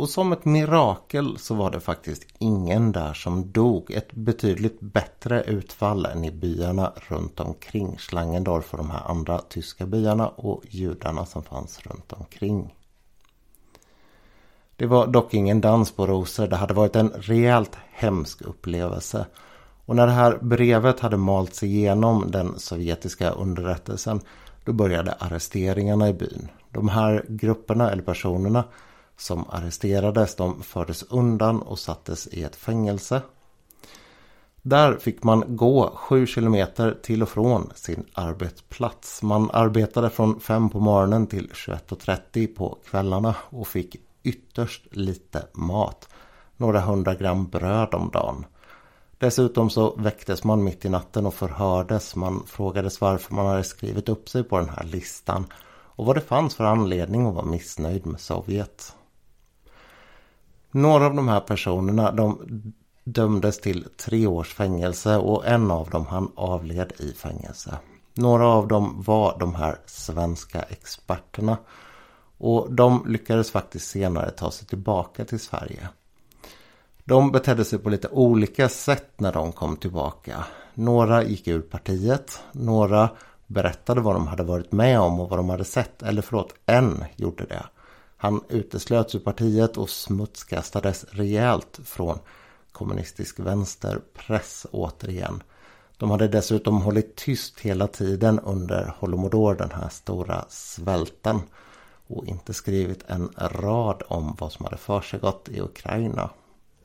[0.00, 3.90] Och som ett mirakel så var det faktiskt ingen där som dog.
[3.90, 9.86] Ett betydligt bättre utfall än i byarna runt omkring Schlangendorf och de här andra tyska
[9.86, 12.74] byarna och judarna som fanns runt omkring.
[14.76, 16.46] Det var dock ingen dans på rosor.
[16.46, 19.26] Det hade varit en rejält hemsk upplevelse.
[19.86, 24.20] Och när det här brevet hade malts igenom den sovjetiska underrättelsen
[24.64, 26.48] då började arresteringarna i byn.
[26.70, 28.64] De här grupperna eller personerna
[29.20, 33.22] som arresterades de fördes undan och sattes i ett fängelse.
[34.62, 39.22] Där fick man gå 7 kilometer till och från sin arbetsplats.
[39.22, 46.08] Man arbetade från 5 på morgonen till 21.30 på kvällarna och fick ytterst lite mat.
[46.56, 48.46] Några hundra gram bröd om dagen.
[49.18, 52.16] Dessutom så väcktes man mitt i natten och förhördes.
[52.16, 55.46] Man frågades varför man hade skrivit upp sig på den här listan
[56.00, 58.94] och vad det fanns för anledning att vara missnöjd med Sovjet.
[60.70, 62.38] Några av de här personerna de
[63.04, 67.78] dömdes till tre års fängelse och en av dem han avled i fängelse.
[68.14, 71.58] Några av dem var de här svenska experterna
[72.38, 75.88] och de lyckades faktiskt senare ta sig tillbaka till Sverige.
[77.04, 80.44] De betedde sig på lite olika sätt när de kom tillbaka.
[80.74, 83.10] Några gick ur partiet, några
[83.46, 86.02] berättade vad de hade varit med om och vad de hade sett.
[86.02, 87.64] Eller förlåt, en gjorde det.
[88.22, 92.18] Han uteslöts ur partiet och smutskastades rejält från
[92.72, 95.42] kommunistisk vänsterpress återigen.
[95.96, 101.40] De hade dessutom hållit tyst hela tiden under Holomodor den här stora svälten.
[102.06, 106.30] Och inte skrivit en rad om vad som hade försiggått i Ukraina.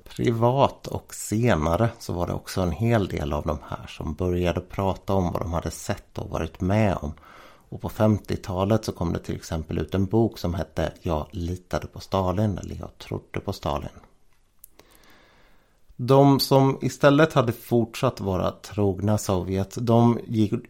[0.03, 4.61] Privat och senare så var det också en hel del av de här som började
[4.61, 7.13] prata om vad de hade sett och varit med om.
[7.69, 11.87] Och på 50-talet så kom det till exempel ut en bok som hette Jag litade
[11.87, 13.89] på Stalin eller Jag trodde på Stalin.
[15.95, 20.19] De som istället hade fortsatt vara trogna Sovjet, de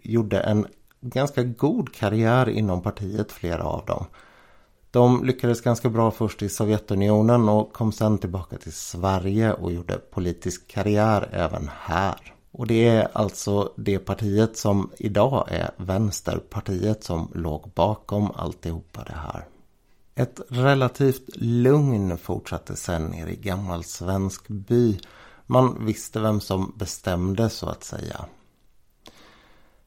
[0.02, 0.68] gjorde en
[1.02, 4.06] ganska god karriär inom partiet, flera av dem.
[4.92, 9.98] De lyckades ganska bra först i Sovjetunionen och kom sen tillbaka till Sverige och gjorde
[9.98, 12.35] politisk karriär även här.
[12.58, 19.16] Och det är alltså det partiet som idag är Vänsterpartiet som låg bakom alltihopa det
[19.16, 19.48] här.
[20.16, 25.00] Ett relativt lugn fortsatte sen ner i gammal svensk by.
[25.46, 28.26] Man visste vem som bestämde så att säga.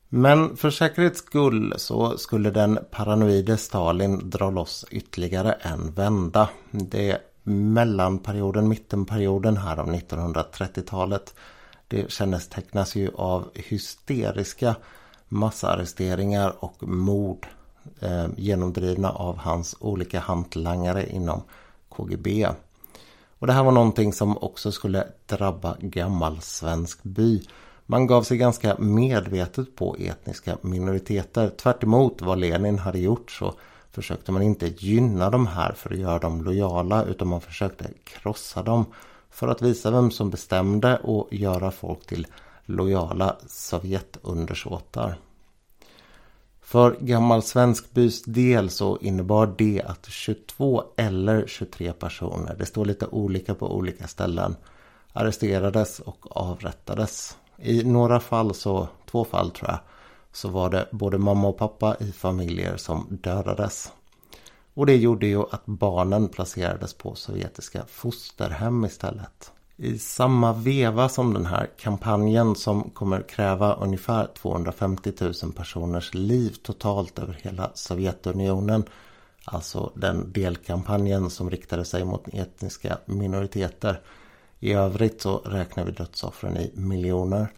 [0.09, 6.49] Men för säkerhets skull så skulle den paranoide Stalin dra loss ytterligare en vända.
[6.71, 11.35] Det är mellanperioden, mittenperioden här av 1930-talet.
[11.89, 14.77] Det kännetecknas ju av hysteriska
[15.29, 17.47] massarresteringar och mord
[18.01, 21.43] eh, genomdrivna av hans olika hantlangare inom
[21.89, 22.49] KGB.
[23.39, 27.43] Och det här var någonting som också skulle drabba gammal svensk by.
[27.87, 31.49] Man gav sig ganska medvetet på etniska minoriteter.
[31.49, 31.85] Tvärt
[32.21, 33.55] vad Lenin hade gjort så
[33.91, 38.63] försökte man inte gynna de här för att göra dem lojala utan man försökte krossa
[38.63, 38.85] dem
[39.39, 42.27] för att visa vem som bestämde och göra folk till
[42.65, 45.19] lojala Sovjetundersåtar.
[46.61, 53.07] För gammal svenskbys del så innebar det att 22 eller 23 personer, det står lite
[53.07, 54.57] olika på olika ställen,
[55.13, 57.37] arresterades och avrättades.
[57.57, 59.79] I några fall, så två fall tror jag,
[60.33, 63.93] så var det både mamma och pappa i familjer som dödades.
[64.79, 69.53] Och det gjorde ju att barnen placerades på sovjetiska fosterhem istället.
[69.77, 76.57] I samma veva som den här kampanjen som kommer kräva ungefär 250 000 personers liv
[76.63, 78.85] totalt över hela Sovjetunionen.
[79.45, 84.01] Alltså den delkampanjen som riktade sig mot etniska minoriteter.
[84.61, 87.49] I övrigt så räknar vi dödsoffren i miljoner.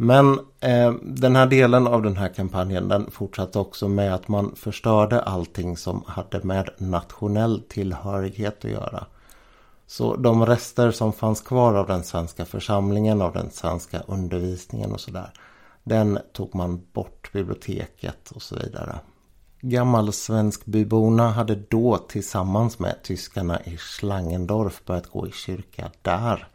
[0.00, 4.54] Men eh, den här delen av den här kampanjen den fortsatte också med att man
[4.56, 9.06] förstörde allting som hade med nationell tillhörighet att göra.
[9.86, 15.00] Så de rester som fanns kvar av den svenska församlingen, av den svenska undervisningen och
[15.00, 15.32] sådär.
[15.84, 18.98] Den tog man bort, biblioteket och så vidare.
[19.60, 26.48] Gammal svenskbyborna hade då tillsammans med tyskarna i Schlangendorf börjat gå i kyrka där.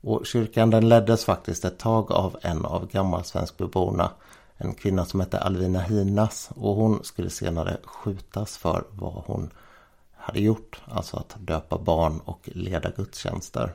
[0.00, 4.10] Och kyrkan den leddes faktiskt ett tag av en av gammalsvenskbyborna.
[4.56, 9.50] En kvinna som hette Alvina Hinas och hon skulle senare skjutas för vad hon
[10.16, 10.82] hade gjort.
[10.84, 13.74] Alltså att döpa barn och leda gudstjänster.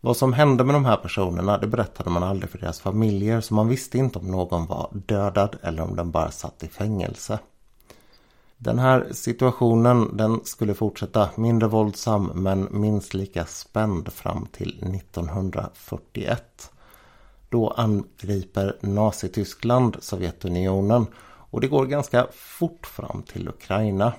[0.00, 3.54] Vad som hände med de här personerna det berättade man aldrig för deras familjer så
[3.54, 7.38] man visste inte om någon var dödad eller om den bara satt i fängelse.
[8.62, 16.70] Den här situationen den skulle fortsätta mindre våldsam men minst lika spänd fram till 1941.
[17.48, 24.12] Då angriper Nazityskland Sovjetunionen och det går ganska fort fram till Ukraina.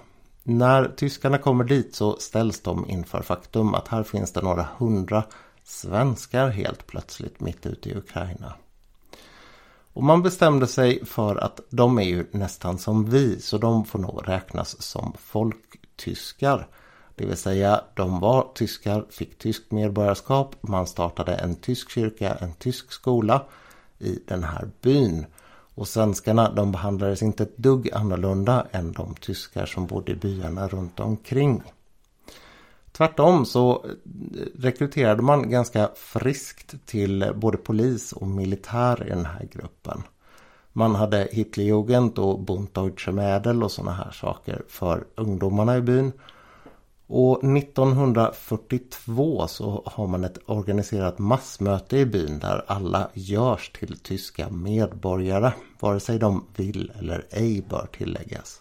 [0.44, 5.24] När tyskarna kommer dit så ställs de inför faktum att här finns det några hundra
[5.64, 8.54] svenskar helt plötsligt mitt ute i Ukraina.
[9.94, 14.00] Och man bestämde sig för att de är ju nästan som vi så de får
[14.00, 16.68] nog räknas som folktyskar.
[17.16, 22.54] Det vill säga de var tyskar, fick tyskt medborgarskap, man startade en tysk kyrka, en
[22.54, 23.46] tysk skola
[24.00, 25.26] i den här byn.
[25.76, 30.68] Och svenskarna de behandlades inte ett dugg annorlunda än de tyskar som bodde i byarna
[30.68, 31.64] runt omkring.
[32.92, 33.92] Tvärtom så eh,
[34.60, 40.04] rekryterade man ganska friskt till både polis och militär i den här gruppen.
[40.74, 46.12] Man hade Hitlerjugend och Bund Deutsche Mädel och sådana här saker för ungdomarna i byn.
[47.08, 54.50] Och 1942 så har man ett organiserat massmöte i byn där alla görs till tyska
[54.50, 55.52] medborgare.
[55.80, 58.60] Vare sig de vill eller ej bör tilläggas.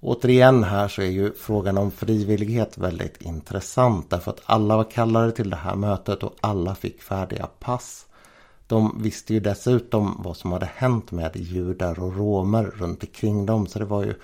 [0.00, 5.32] Återigen här så är ju frågan om frivillighet väldigt intressant därför att alla var kallade
[5.32, 8.06] till det här mötet och alla fick färdiga pass.
[8.66, 13.66] De visste ju dessutom vad som hade hänt med judar och romer runt omkring dem
[13.66, 14.14] så det var ju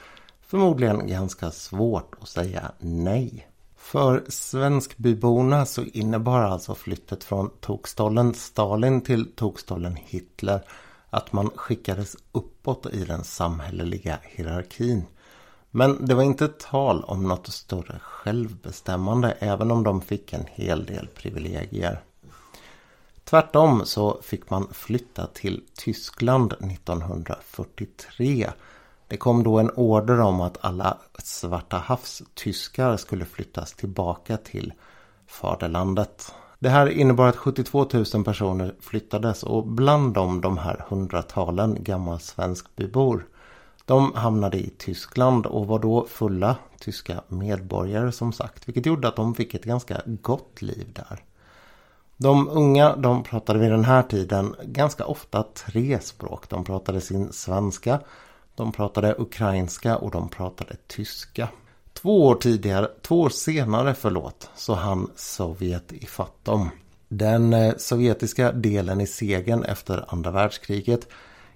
[0.40, 3.48] förmodligen ganska svårt att säga nej.
[3.76, 10.64] För svenskbyborna så innebar alltså flyttet från tokstollen Stalin till tokstollen Hitler
[11.10, 15.04] att man skickades uppåt i den samhälleliga hierarkin.
[15.76, 20.86] Men det var inte tal om något större självbestämmande även om de fick en hel
[20.86, 22.00] del privilegier.
[23.24, 28.50] Tvärtom så fick man flytta till Tyskland 1943.
[29.08, 34.72] Det kom då en order om att alla Svarta havstyskar skulle flyttas tillbaka till
[35.26, 36.34] faderlandet.
[36.58, 43.26] Det här innebar att 72 000 personer flyttades och bland dem de här hundratalen gammalsvenskbybor.
[43.84, 48.68] De hamnade i Tyskland och var då fulla tyska medborgare som sagt.
[48.68, 51.24] Vilket gjorde att de fick ett ganska gott liv där.
[52.16, 56.48] De unga de pratade vid den här tiden ganska ofta tre språk.
[56.48, 58.00] De pratade sin svenska,
[58.54, 61.48] de pratade ukrainska och de pratade tyska.
[61.92, 66.70] Två år tidigare, två år senare förlåt, så hann Sovjet ifatt dem.
[67.08, 71.08] Den eh, sovjetiska delen i segern efter andra världskriget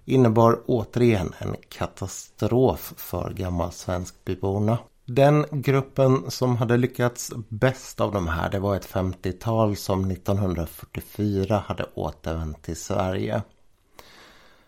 [0.09, 4.79] innebar återigen en katastrof för gammalsvenskbyborna.
[5.05, 11.63] Den gruppen som hade lyckats bäst av de här det var ett 50-tal som 1944
[11.67, 13.43] hade återvänt till Sverige.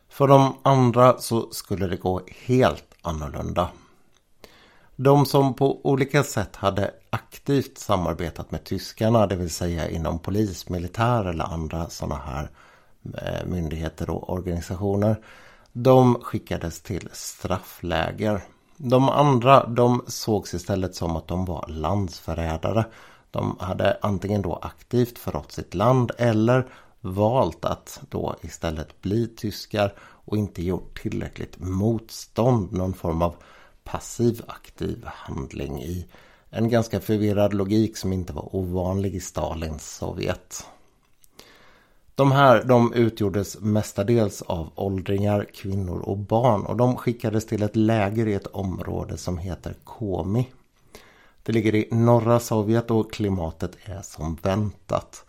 [0.08, 3.68] För de andra så skulle det gå helt annorlunda.
[4.96, 10.68] De som på olika sätt hade aktivt samarbetat med tyskarna, det vill säga inom polis,
[10.68, 12.50] militär eller andra sådana här
[13.02, 15.16] Eh, myndigheter och organisationer.
[15.72, 18.42] De skickades till straffläger.
[18.76, 22.84] De andra de sågs istället som att de var landsförrädare.
[23.30, 26.66] De hade antingen då aktivt förrått sitt land eller
[27.00, 33.34] valt att då istället bli tyskar och inte gjort tillräckligt motstånd, någon form av
[33.84, 36.06] passiv aktiv handling i
[36.50, 40.66] en ganska förvirrad logik som inte var ovanlig i Stalins Sovjet.
[42.14, 47.76] De här de utgjordes mestadels av åldringar, kvinnor och barn och de skickades till ett
[47.76, 50.48] läger i ett område som heter Komi.
[51.42, 55.24] Det ligger i norra Sovjet och klimatet är som väntat.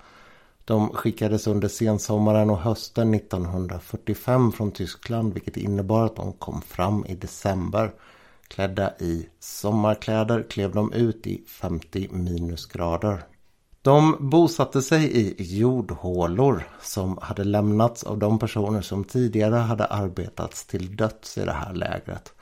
[0.66, 7.06] De skickades under sensommaren och hösten 1945 från Tyskland vilket innebar att de kom fram
[7.06, 7.92] i december.
[8.48, 13.24] Klädda i sommarkläder klev de ut i 50 minusgrader.
[13.84, 20.66] De bosatte sig i jordhålor som hade lämnats av de personer som tidigare hade arbetats
[20.66, 22.34] till döds i det här lägret.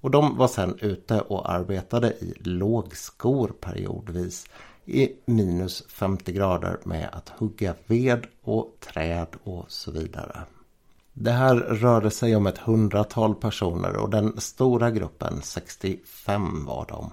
[0.00, 4.46] Och de var sedan ute och arbetade i lågskor periodvis
[4.84, 10.40] i minus 50 grader med att hugga ved och träd och så vidare.
[11.12, 17.10] Det här rörde sig om ett hundratal personer och den stora gruppen, 65 var de,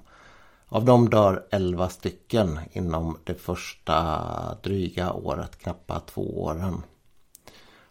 [0.68, 6.82] av dem dör 11 stycken inom det första dryga året, knappa två åren.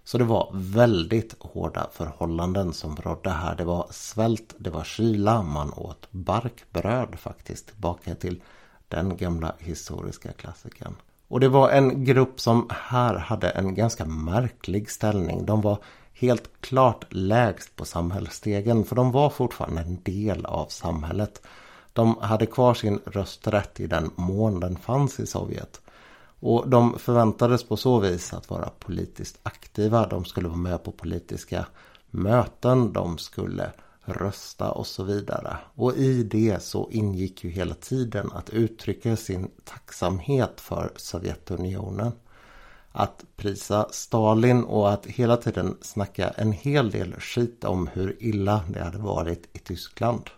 [0.05, 3.57] Så det var väldigt hårda förhållanden som rådde här.
[3.57, 7.67] Det var svält, det var kyla, man åt barkbröd faktiskt.
[7.67, 8.43] Tillbaka till
[8.89, 10.95] den gamla historiska klassikern.
[11.29, 15.47] Och det var en grupp som här hade en ganska märklig ställning.
[15.47, 15.79] De var
[16.13, 21.43] helt klart lägst på samhällsstegen för de var fortfarande en del av samhället.
[21.95, 25.81] De hade kvar sin rösträtt i den mån den fanns i Sovjet.
[26.41, 30.07] Och de förväntades på så vis att vara politiskt aktiva.
[30.07, 31.67] De skulle vara med på politiska
[32.11, 32.93] möten.
[32.93, 33.73] De skulle
[34.05, 35.57] rösta och så vidare.
[35.75, 42.13] Och i det så ingick ju hela tiden att uttrycka sin tacksamhet för Sovjetunionen.
[42.93, 48.65] Att prisa Stalin och att hela tiden snacka en hel del skit om hur illa
[48.71, 50.31] det hade varit i Tyskland.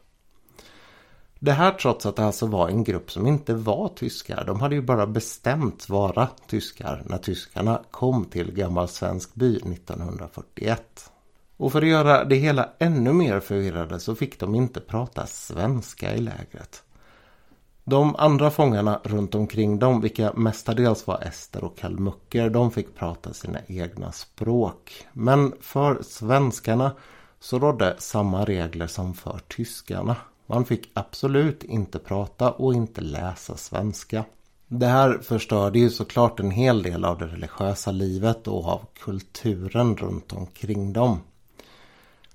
[1.39, 4.45] Det här trots att det alltså var en grupp som inte var tyskar.
[4.45, 11.11] De hade ju bara bestämt vara tyskar när tyskarna kom till Gammal Svensk by 1941.
[11.57, 16.15] Och för att göra det hela ännu mer förvirrade så fick de inte prata svenska
[16.15, 16.83] i lägret.
[17.85, 23.33] De andra fångarna runt omkring dem, vilka mestadels var ester och kalmucker, de fick prata
[23.33, 25.07] sina egna språk.
[25.13, 26.93] Men för svenskarna
[27.41, 30.17] så rådde samma regler som för tyskarna.
[30.47, 34.25] Man fick absolut inte prata och inte läsa svenska.
[34.69, 39.97] Det här förstörde ju såklart en hel del av det religiösa livet och av kulturen
[39.97, 41.21] runt omkring dem.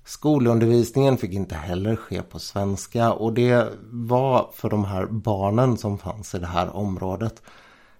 [0.04, 5.98] Skolundervisningen fick inte heller ske på svenska och det var för de här barnen som
[5.98, 7.42] fanns i det här området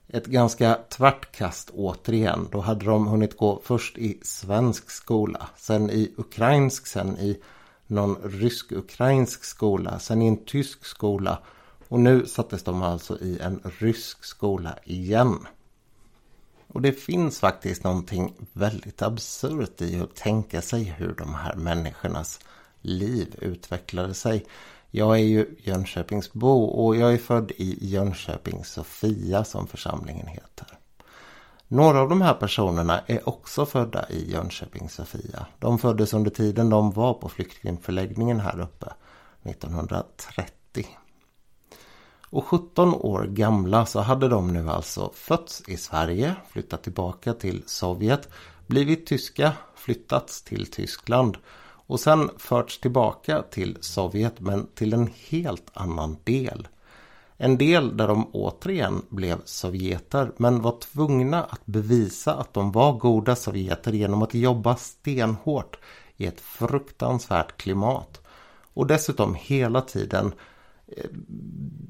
[0.08, 2.48] ett ganska tvärt kast återigen.
[2.52, 7.40] Då hade de hunnit gå först i svensk skola, sen i ukrainsk, sen i
[7.92, 11.38] någon rysk-ukrainsk skola, sen i en tysk skola
[11.88, 15.46] och nu sattes de alltså i en rysk skola igen.
[16.68, 22.40] Och det finns faktiskt någonting väldigt absurt i att tänka sig hur de här människornas
[22.80, 24.46] liv utvecklade sig.
[24.90, 30.78] Jag är ju Jönköpingsbo och jag är född i Jönköping Sofia som församlingen heter.
[31.72, 35.46] Några av de här personerna är också födda i Jönköping Sofia.
[35.58, 38.86] De föddes under tiden de var på flyktingförläggningen här uppe
[39.42, 40.86] 1930.
[42.30, 47.62] Och 17 år gamla så hade de nu alltså fötts i Sverige, flyttat tillbaka till
[47.66, 48.28] Sovjet,
[48.66, 51.36] blivit tyska, flyttats till Tyskland
[51.86, 56.68] och sen förts tillbaka till Sovjet men till en helt annan del.
[57.36, 62.92] En del där de återigen blev sovjeter men var tvungna att bevisa att de var
[62.92, 65.78] goda sovjeter genom att jobba stenhårt
[66.16, 68.20] i ett fruktansvärt klimat.
[68.74, 70.32] Och dessutom hela tiden
[70.86, 71.04] eh,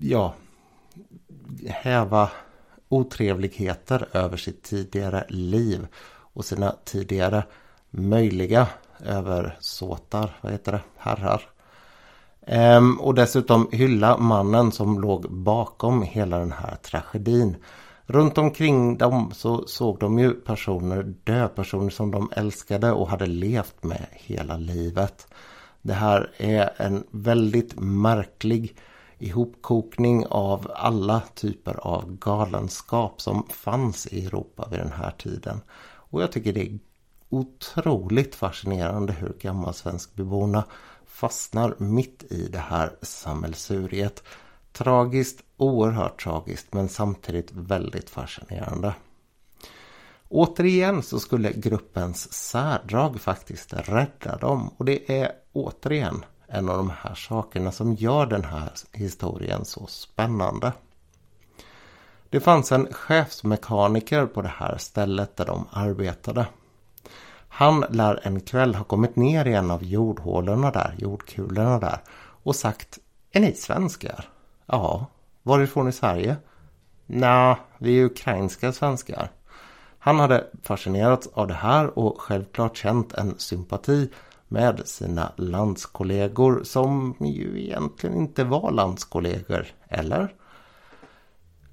[0.00, 0.34] ja,
[1.66, 2.30] häva
[2.88, 7.44] otrevligheter över sitt tidigare liv och sina tidigare
[7.90, 8.68] möjliga
[9.00, 11.48] översåtar, vad heter det, herrar.
[12.46, 17.56] Ehm, och dessutom hylla mannen som låg bakom hela den här tragedin.
[18.06, 23.26] Runt omkring dem så såg de ju personer dö, personer som de älskade och hade
[23.26, 25.26] levt med hela livet.
[25.82, 28.76] Det här är en väldigt märklig
[29.18, 35.60] ihopkokning av alla typer av galenskap som fanns i Europa vid den här tiden.
[35.84, 36.78] Och jag tycker det är
[37.28, 40.64] otroligt fascinerande hur gammalsvenskbeborna
[41.22, 44.22] fastnar mitt i det här sammelsuriet.
[44.72, 48.94] Tragiskt, oerhört tragiskt men samtidigt väldigt fascinerande.
[50.28, 56.90] Återigen så skulle gruppens särdrag faktiskt rädda dem och det är återigen en av de
[56.90, 60.72] här sakerna som gör den här historien så spännande.
[62.30, 66.46] Det fanns en chefsmekaniker på det här stället där de arbetade.
[67.54, 71.98] Han lär en kväll ha kommit ner i en av jordhålorna där, jordkulorna där
[72.42, 72.98] och sagt
[73.32, 74.28] Är ni svenskar?
[74.66, 75.06] Ja.
[75.42, 76.36] Varifrån i Sverige?
[77.06, 79.30] Nja, vi är ukrainska svenskar.
[79.98, 84.10] Han hade fascinerats av det här och självklart känt en sympati
[84.48, 90.34] med sina landskollegor som ju egentligen inte var landskollegor, eller?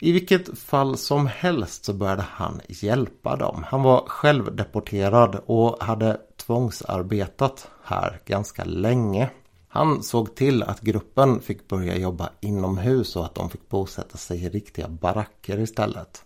[0.02, 3.66] I vilket fall som helst så började han hjälpa dem.
[3.68, 9.30] Han var själv deporterad och hade tvångsarbetat här ganska länge.
[9.68, 14.44] Han såg till att gruppen fick börja jobba inomhus och att de fick bosätta sig
[14.44, 16.24] i riktiga baracker istället.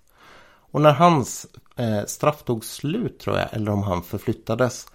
[0.73, 4.87] Och när hans eh, straff tog slut tror jag, eller om han förflyttades,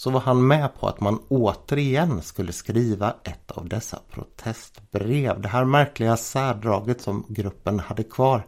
[0.00, 5.40] så var han med på att man återigen skulle skriva ett av dessa protestbrev.
[5.40, 8.46] Det här märkliga särdraget som gruppen hade kvar.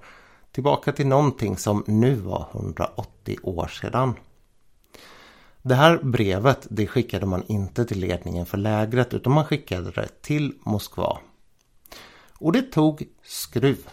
[0.53, 4.15] Tillbaka till någonting som nu var 180 år sedan.
[5.63, 10.23] Det här brevet det skickade man inte till ledningen för lägret utan man skickade det
[10.23, 11.19] till Moskva.
[12.39, 13.89] Och det tog skruv.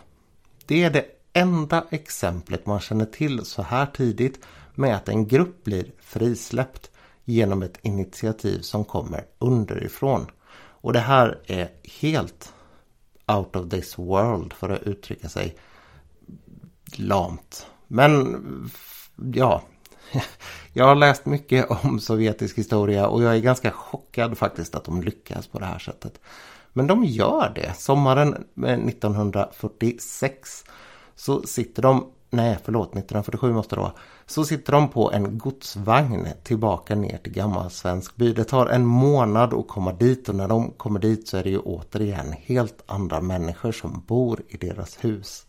[0.65, 4.45] Det är det enda exemplet man känner till så här tidigt
[4.75, 6.91] med att en grupp blir frisläppt
[7.29, 10.27] genom ett initiativ som kommer underifrån.
[10.81, 11.69] Och det här är
[12.01, 12.53] helt
[13.27, 15.55] out of this world för att uttrycka sig
[16.95, 17.67] lamt.
[17.87, 18.71] Men
[19.33, 19.61] ja,
[20.73, 25.01] jag har läst mycket om sovjetisk historia och jag är ganska chockad faktiskt att de
[25.01, 26.19] lyckas på det här sättet.
[26.73, 27.73] Men de gör det.
[27.77, 28.33] Sommaren
[28.65, 30.63] eh, 1946
[31.15, 33.93] så sitter de nej förlåt 1947 måste det vara,
[34.25, 38.33] så sitter de på en godsvagn tillbaka ner till gammal svensk by.
[38.33, 41.49] Det tar en månad att komma dit och när de kommer dit så är det
[41.49, 45.45] ju återigen helt andra människor som bor i deras hus.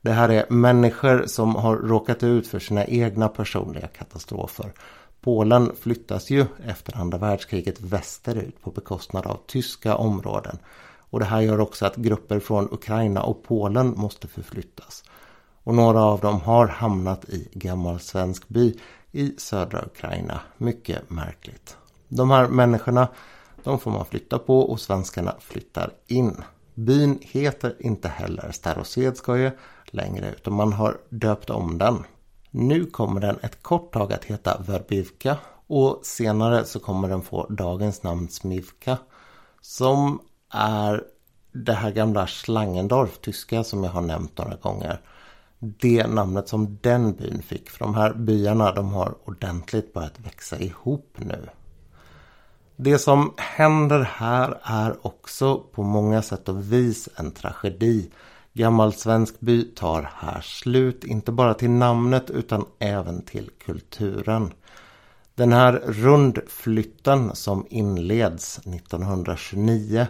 [0.00, 4.72] Det här är människor som har råkat ut för sina egna personliga katastrofer.
[5.20, 10.58] Polen flyttas ju efter andra världskriget västerut på bekostnad av tyska områden.
[11.10, 15.04] Och det här gör också att grupper från Ukraina och Polen måste förflyttas.
[15.64, 18.78] Och några av dem har hamnat i gammal svensk by
[19.12, 20.40] i södra Ukraina.
[20.56, 21.76] Mycket märkligt.
[22.08, 23.08] De här människorna
[23.62, 26.44] de får man flytta på och svenskarna flyttar in.
[26.74, 29.52] Byn heter inte heller Starosedskoje
[29.86, 32.04] längre utan man har döpt om den.
[32.50, 35.36] Nu kommer den ett kort tag att heta Verbivka
[35.66, 38.98] och senare så kommer den få dagens namn Smivka
[39.60, 41.04] som är
[41.52, 45.00] det här gamla Schlangendorf, tyska som jag har nämnt några gånger.
[45.78, 47.70] Det namnet som den byn fick.
[47.70, 51.48] För de här byarna de har ordentligt börjat växa ihop nu.
[52.76, 58.10] Det som händer här är också på många sätt och vis en tragedi.
[58.52, 64.52] Gammal svensk by tar här slut, inte bara till namnet utan även till kulturen.
[65.34, 70.06] Den här rundflytten som inleds 1929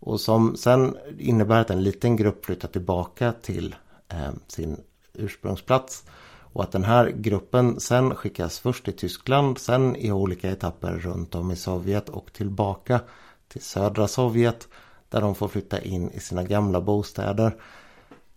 [0.00, 3.74] och som sen innebär att en liten grupp flyttar tillbaka till
[4.08, 4.80] eh, sin
[5.18, 6.04] ursprungsplats.
[6.52, 11.34] Och att den här gruppen sen skickas först till Tyskland, sen i olika etapper runt
[11.34, 13.00] om i Sovjet och tillbaka
[13.48, 14.68] till södra Sovjet.
[15.08, 17.56] Där de får flytta in i sina gamla bostäder.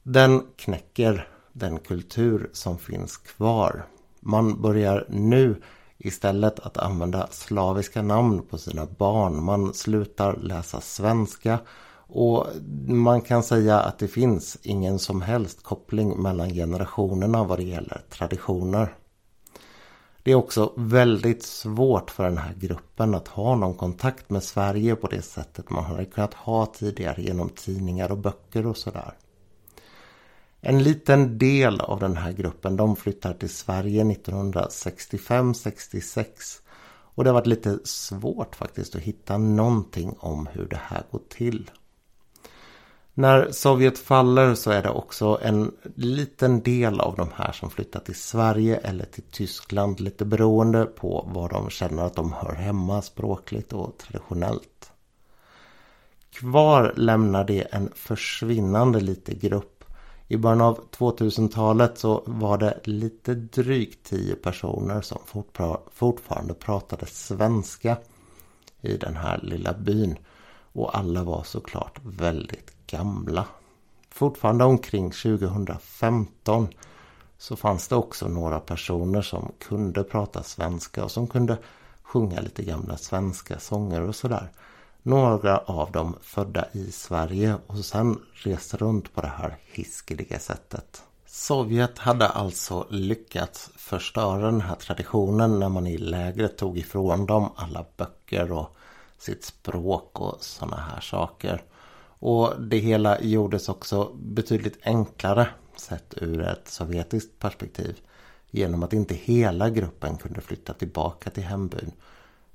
[0.04, 3.86] Den knäcker den kultur som finns kvar.
[4.20, 5.62] Man börjar nu
[5.98, 9.44] istället att använda slaviska namn på sina barn.
[9.44, 11.60] Man slutar läsa svenska
[12.12, 12.48] och
[12.88, 18.02] man kan säga att det finns ingen som helst koppling mellan generationerna vad det gäller
[18.10, 18.96] traditioner.
[20.24, 24.96] Det är också väldigt svårt för den här gruppen att ha någon kontakt med Sverige
[24.96, 29.14] på det sättet man hade kunnat ha tidigare genom tidningar och böcker och sådär.
[30.62, 36.26] En liten del av den här gruppen de flyttar till Sverige 1965-66.
[37.16, 41.22] Och det har varit lite svårt faktiskt att hitta någonting om hur det här går
[41.30, 41.72] till.
[43.14, 48.00] När Sovjet faller så är det också en liten del av de här som flyttar
[48.00, 50.00] till Sverige eller till Tyskland.
[50.00, 54.92] Lite beroende på var de känner att de hör hemma språkligt och traditionellt.
[56.32, 59.84] Kvar lämnar det en försvinnande liten grupp
[60.28, 65.20] i början av 2000-talet så var det lite drygt 10 personer som
[65.94, 67.98] fortfarande pratade svenska
[68.82, 70.18] i den här lilla byn.
[70.74, 73.46] Och alla var såklart väldigt gamla.
[74.10, 76.68] Fortfarande omkring 2015
[77.38, 81.58] så fanns det också några personer som kunde prata svenska och som kunde
[82.04, 84.52] sjunga lite gamla svenska sånger och sådär.
[85.04, 91.04] Några av dem födda i Sverige och sen reste runt på det här hiskeliga sättet.
[91.26, 97.50] Sovjet hade alltså lyckats förstöra den här traditionen när man i lägret tog ifrån dem
[97.56, 98.76] alla böcker och
[99.18, 101.64] sitt språk och sådana här saker.
[102.22, 108.00] Och det hela gjordes också betydligt enklare sett ur ett sovjetiskt perspektiv.
[108.52, 111.92] Genom att inte hela gruppen kunde flytta tillbaka till hembyn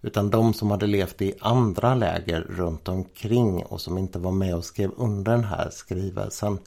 [0.03, 4.55] utan de som hade levt i andra läger runt omkring och som inte var med
[4.55, 6.59] och skrev under den här skrivelsen.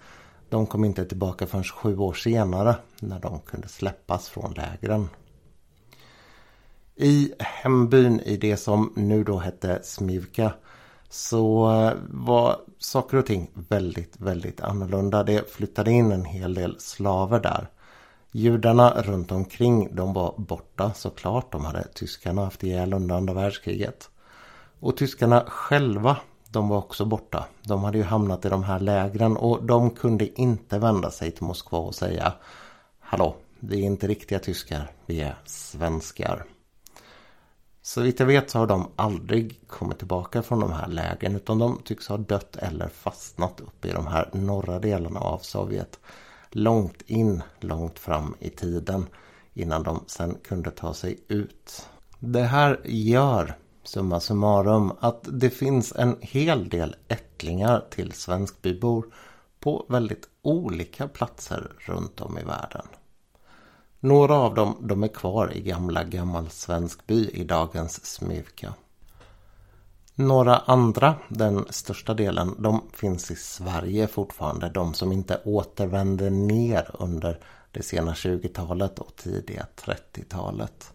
[0.49, 5.09] De kom inte tillbaka förrän sju år senare när de kunde släppas från lägren.
[6.95, 10.53] I hembyn i det som nu då hette Smivka
[11.09, 15.23] så eh, var saker och ting väldigt, väldigt annorlunda.
[15.23, 17.67] Det flyttade in en hel del slaver där.
[18.31, 21.51] Judarna runt omkring de var borta såklart.
[21.51, 24.09] De hade tyskarna haft ihjäl under andra världskriget.
[24.79, 26.17] Och tyskarna själva
[26.49, 27.45] de var också borta.
[27.63, 31.43] De hade ju hamnat i de här lägren och de kunde inte vända sig till
[31.43, 32.33] Moskva och säga
[32.99, 36.45] Hallå, vi är inte riktiga tyskar, vi är svenskar.
[37.89, 41.59] Så vitt jag vet så har de aldrig kommit tillbaka från de här lägren utan
[41.59, 45.99] de tycks ha dött eller fastnat uppe i de här norra delarna av Sovjet
[46.51, 49.05] långt in, långt fram i tiden
[49.53, 51.87] innan de sen kunde ta sig ut.
[52.19, 59.05] Det här gör, summa summarum, att det finns en hel del ättlingar till svenskbybor
[59.59, 62.85] på väldigt olika platser runt om i världen.
[64.01, 68.73] Några av dem de är kvar i gamla gammal svenskby i dagens Smivka.
[70.15, 74.69] Några andra, den största delen, de finns i Sverige fortfarande.
[74.69, 77.39] De som inte återvände ner under
[77.71, 80.93] det sena 20-talet och tidiga 30-talet.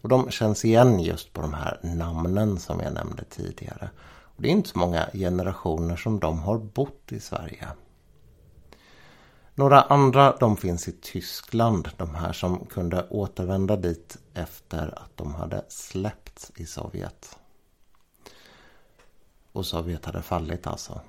[0.00, 3.90] Och de känns igen just på de här namnen som jag nämnde tidigare.
[4.36, 7.68] Och det är inte så många generationer som de har bott i Sverige.
[9.56, 11.88] Några andra de finns i Tyskland.
[11.96, 17.38] De här som kunde återvända dit efter att de hade släppts i Sovjet.
[19.52, 21.00] Och Sovjet hade fallit alltså.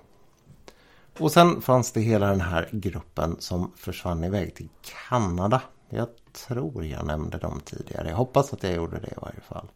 [1.20, 4.70] Och sen fanns det hela den här gruppen som försvann iväg till
[5.10, 5.62] Kanada.
[5.90, 6.08] Jag
[6.48, 8.10] tror jag nämnde dem tidigare.
[8.10, 9.68] Jag hoppas att jag gjorde det i varje fall.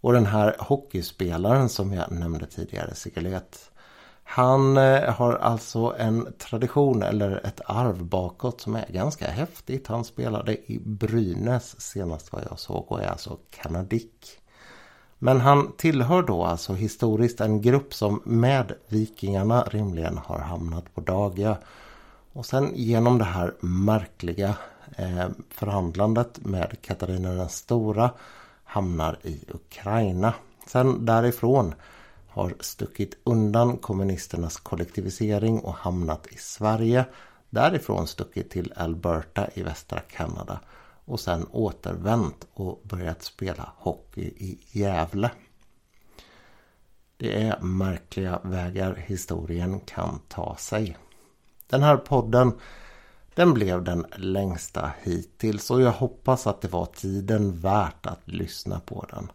[0.00, 3.70] Och den här hockeyspelaren som jag nämnde tidigare, Sigalet.
[4.28, 9.86] Han eh, har alltså en tradition eller ett arv bakåt som är ganska häftigt.
[9.86, 14.40] Han spelade i Brynäs senast vad jag såg och är alltså kanadick.
[15.18, 21.00] Men han tillhör då alltså historiskt en grupp som med vikingarna rimligen har hamnat på
[21.00, 21.54] Dagö.
[22.32, 24.56] Och sen genom det här märkliga
[24.96, 28.10] eh, förhandlandet med Katarina den stora
[28.64, 30.34] hamnar i Ukraina.
[30.66, 31.74] Sen därifrån
[32.36, 37.04] har stuckit undan kommunisternas kollektivisering och hamnat i Sverige.
[37.50, 40.60] Därifrån stuckit till Alberta i västra Kanada
[41.04, 45.30] och sen återvänt och börjat spela hockey i Gävle.
[47.16, 50.96] Det är märkliga vägar historien kan ta sig.
[51.66, 52.52] Den här podden
[53.34, 58.80] den blev den längsta hittills och jag hoppas att det var tiden värt att lyssna
[58.80, 59.30] på den.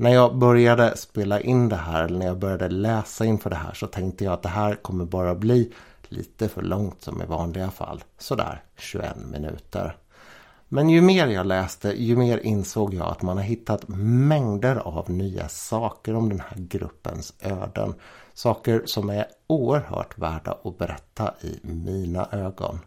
[0.00, 3.74] När jag började spela in det här, eller när jag började läsa inför det här
[3.74, 5.72] så tänkte jag att det här kommer bara bli
[6.08, 8.04] lite för långt som i vanliga fall.
[8.18, 9.96] Sådär 21 minuter.
[10.68, 15.10] Men ju mer jag läste, ju mer insåg jag att man har hittat mängder av
[15.10, 17.94] nya saker om den här gruppens öden.
[18.34, 22.78] Saker som är oerhört värda att berätta i mina ögon.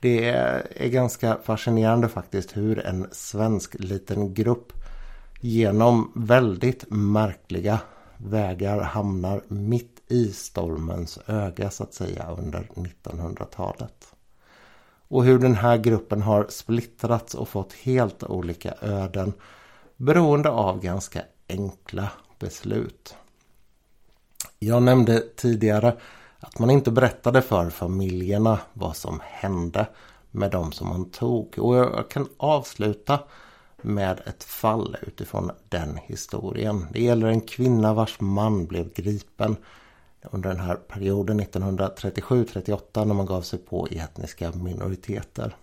[0.00, 4.72] Det är ganska fascinerande faktiskt hur en svensk liten grupp
[5.40, 7.80] genom väldigt märkliga
[8.16, 14.14] vägar hamnar mitt i stormens öga så att säga under 1900-talet.
[15.08, 19.32] Och hur den här gruppen har splittrats och fått helt olika öden
[19.96, 23.14] beroende av ganska enkla beslut.
[24.58, 25.96] Jag nämnde tidigare
[26.40, 29.86] att man inte berättade för familjerna vad som hände
[30.30, 31.58] med de som man tog.
[31.58, 33.18] Och jag kan avsluta
[33.82, 36.86] med ett fall utifrån den historien.
[36.92, 39.56] Det gäller en kvinna vars man blev gripen
[40.30, 45.56] under den här perioden 1937-38 när man gav sig på etniska minoriteter.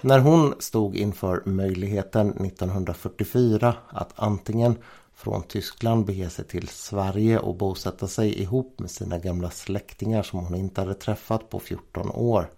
[0.00, 4.76] När hon stod inför möjligheten 1944 att antingen
[5.14, 10.38] från Tyskland bege sig till Sverige och bosätta sig ihop med sina gamla släktingar som
[10.38, 12.50] hon inte hade träffat på 14 år.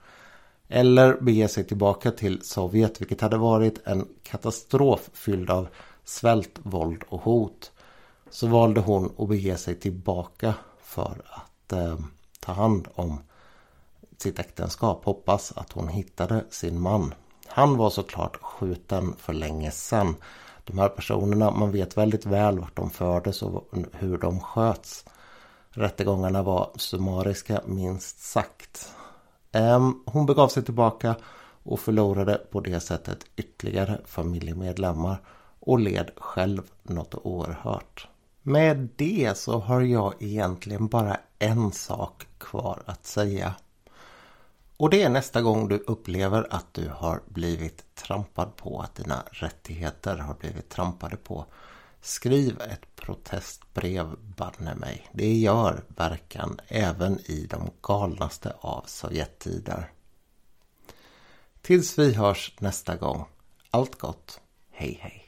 [0.72, 5.68] Eller bege sig tillbaka till Sovjet vilket hade varit en katastrof fylld av
[6.04, 7.72] svält, våld och hot.
[8.30, 11.98] Så valde hon att bege sig tillbaka för att eh,
[12.40, 13.18] ta hand om
[14.18, 15.04] sitt äktenskap.
[15.04, 17.14] Hoppas att hon hittade sin man.
[17.46, 20.16] Han var såklart skjuten för länge sedan.
[20.64, 25.04] De här personerna, man vet väldigt väl vart de fördes och hur de sköts.
[25.70, 28.94] Rättegångarna var summariska minst sagt.
[29.52, 31.16] Ehm, hon begav sig tillbaka
[31.62, 35.22] och förlorade på det sättet ytterligare familjemedlemmar
[35.60, 38.08] och led själv något oerhört.
[38.42, 43.54] Med det så har jag egentligen bara en sak kvar att säga.
[44.76, 49.22] Och det är nästa gång du upplever att du har blivit trampad på, att dina
[49.30, 51.44] rättigheter har blivit trampade på.
[52.00, 55.08] Skriv ett protestbrev banne mig.
[55.12, 59.92] Det gör verkan även i de galnaste av Sovjettider.
[61.62, 63.24] Tills vi hörs nästa gång.
[63.70, 64.40] Allt gott.
[64.70, 65.19] Hej hej.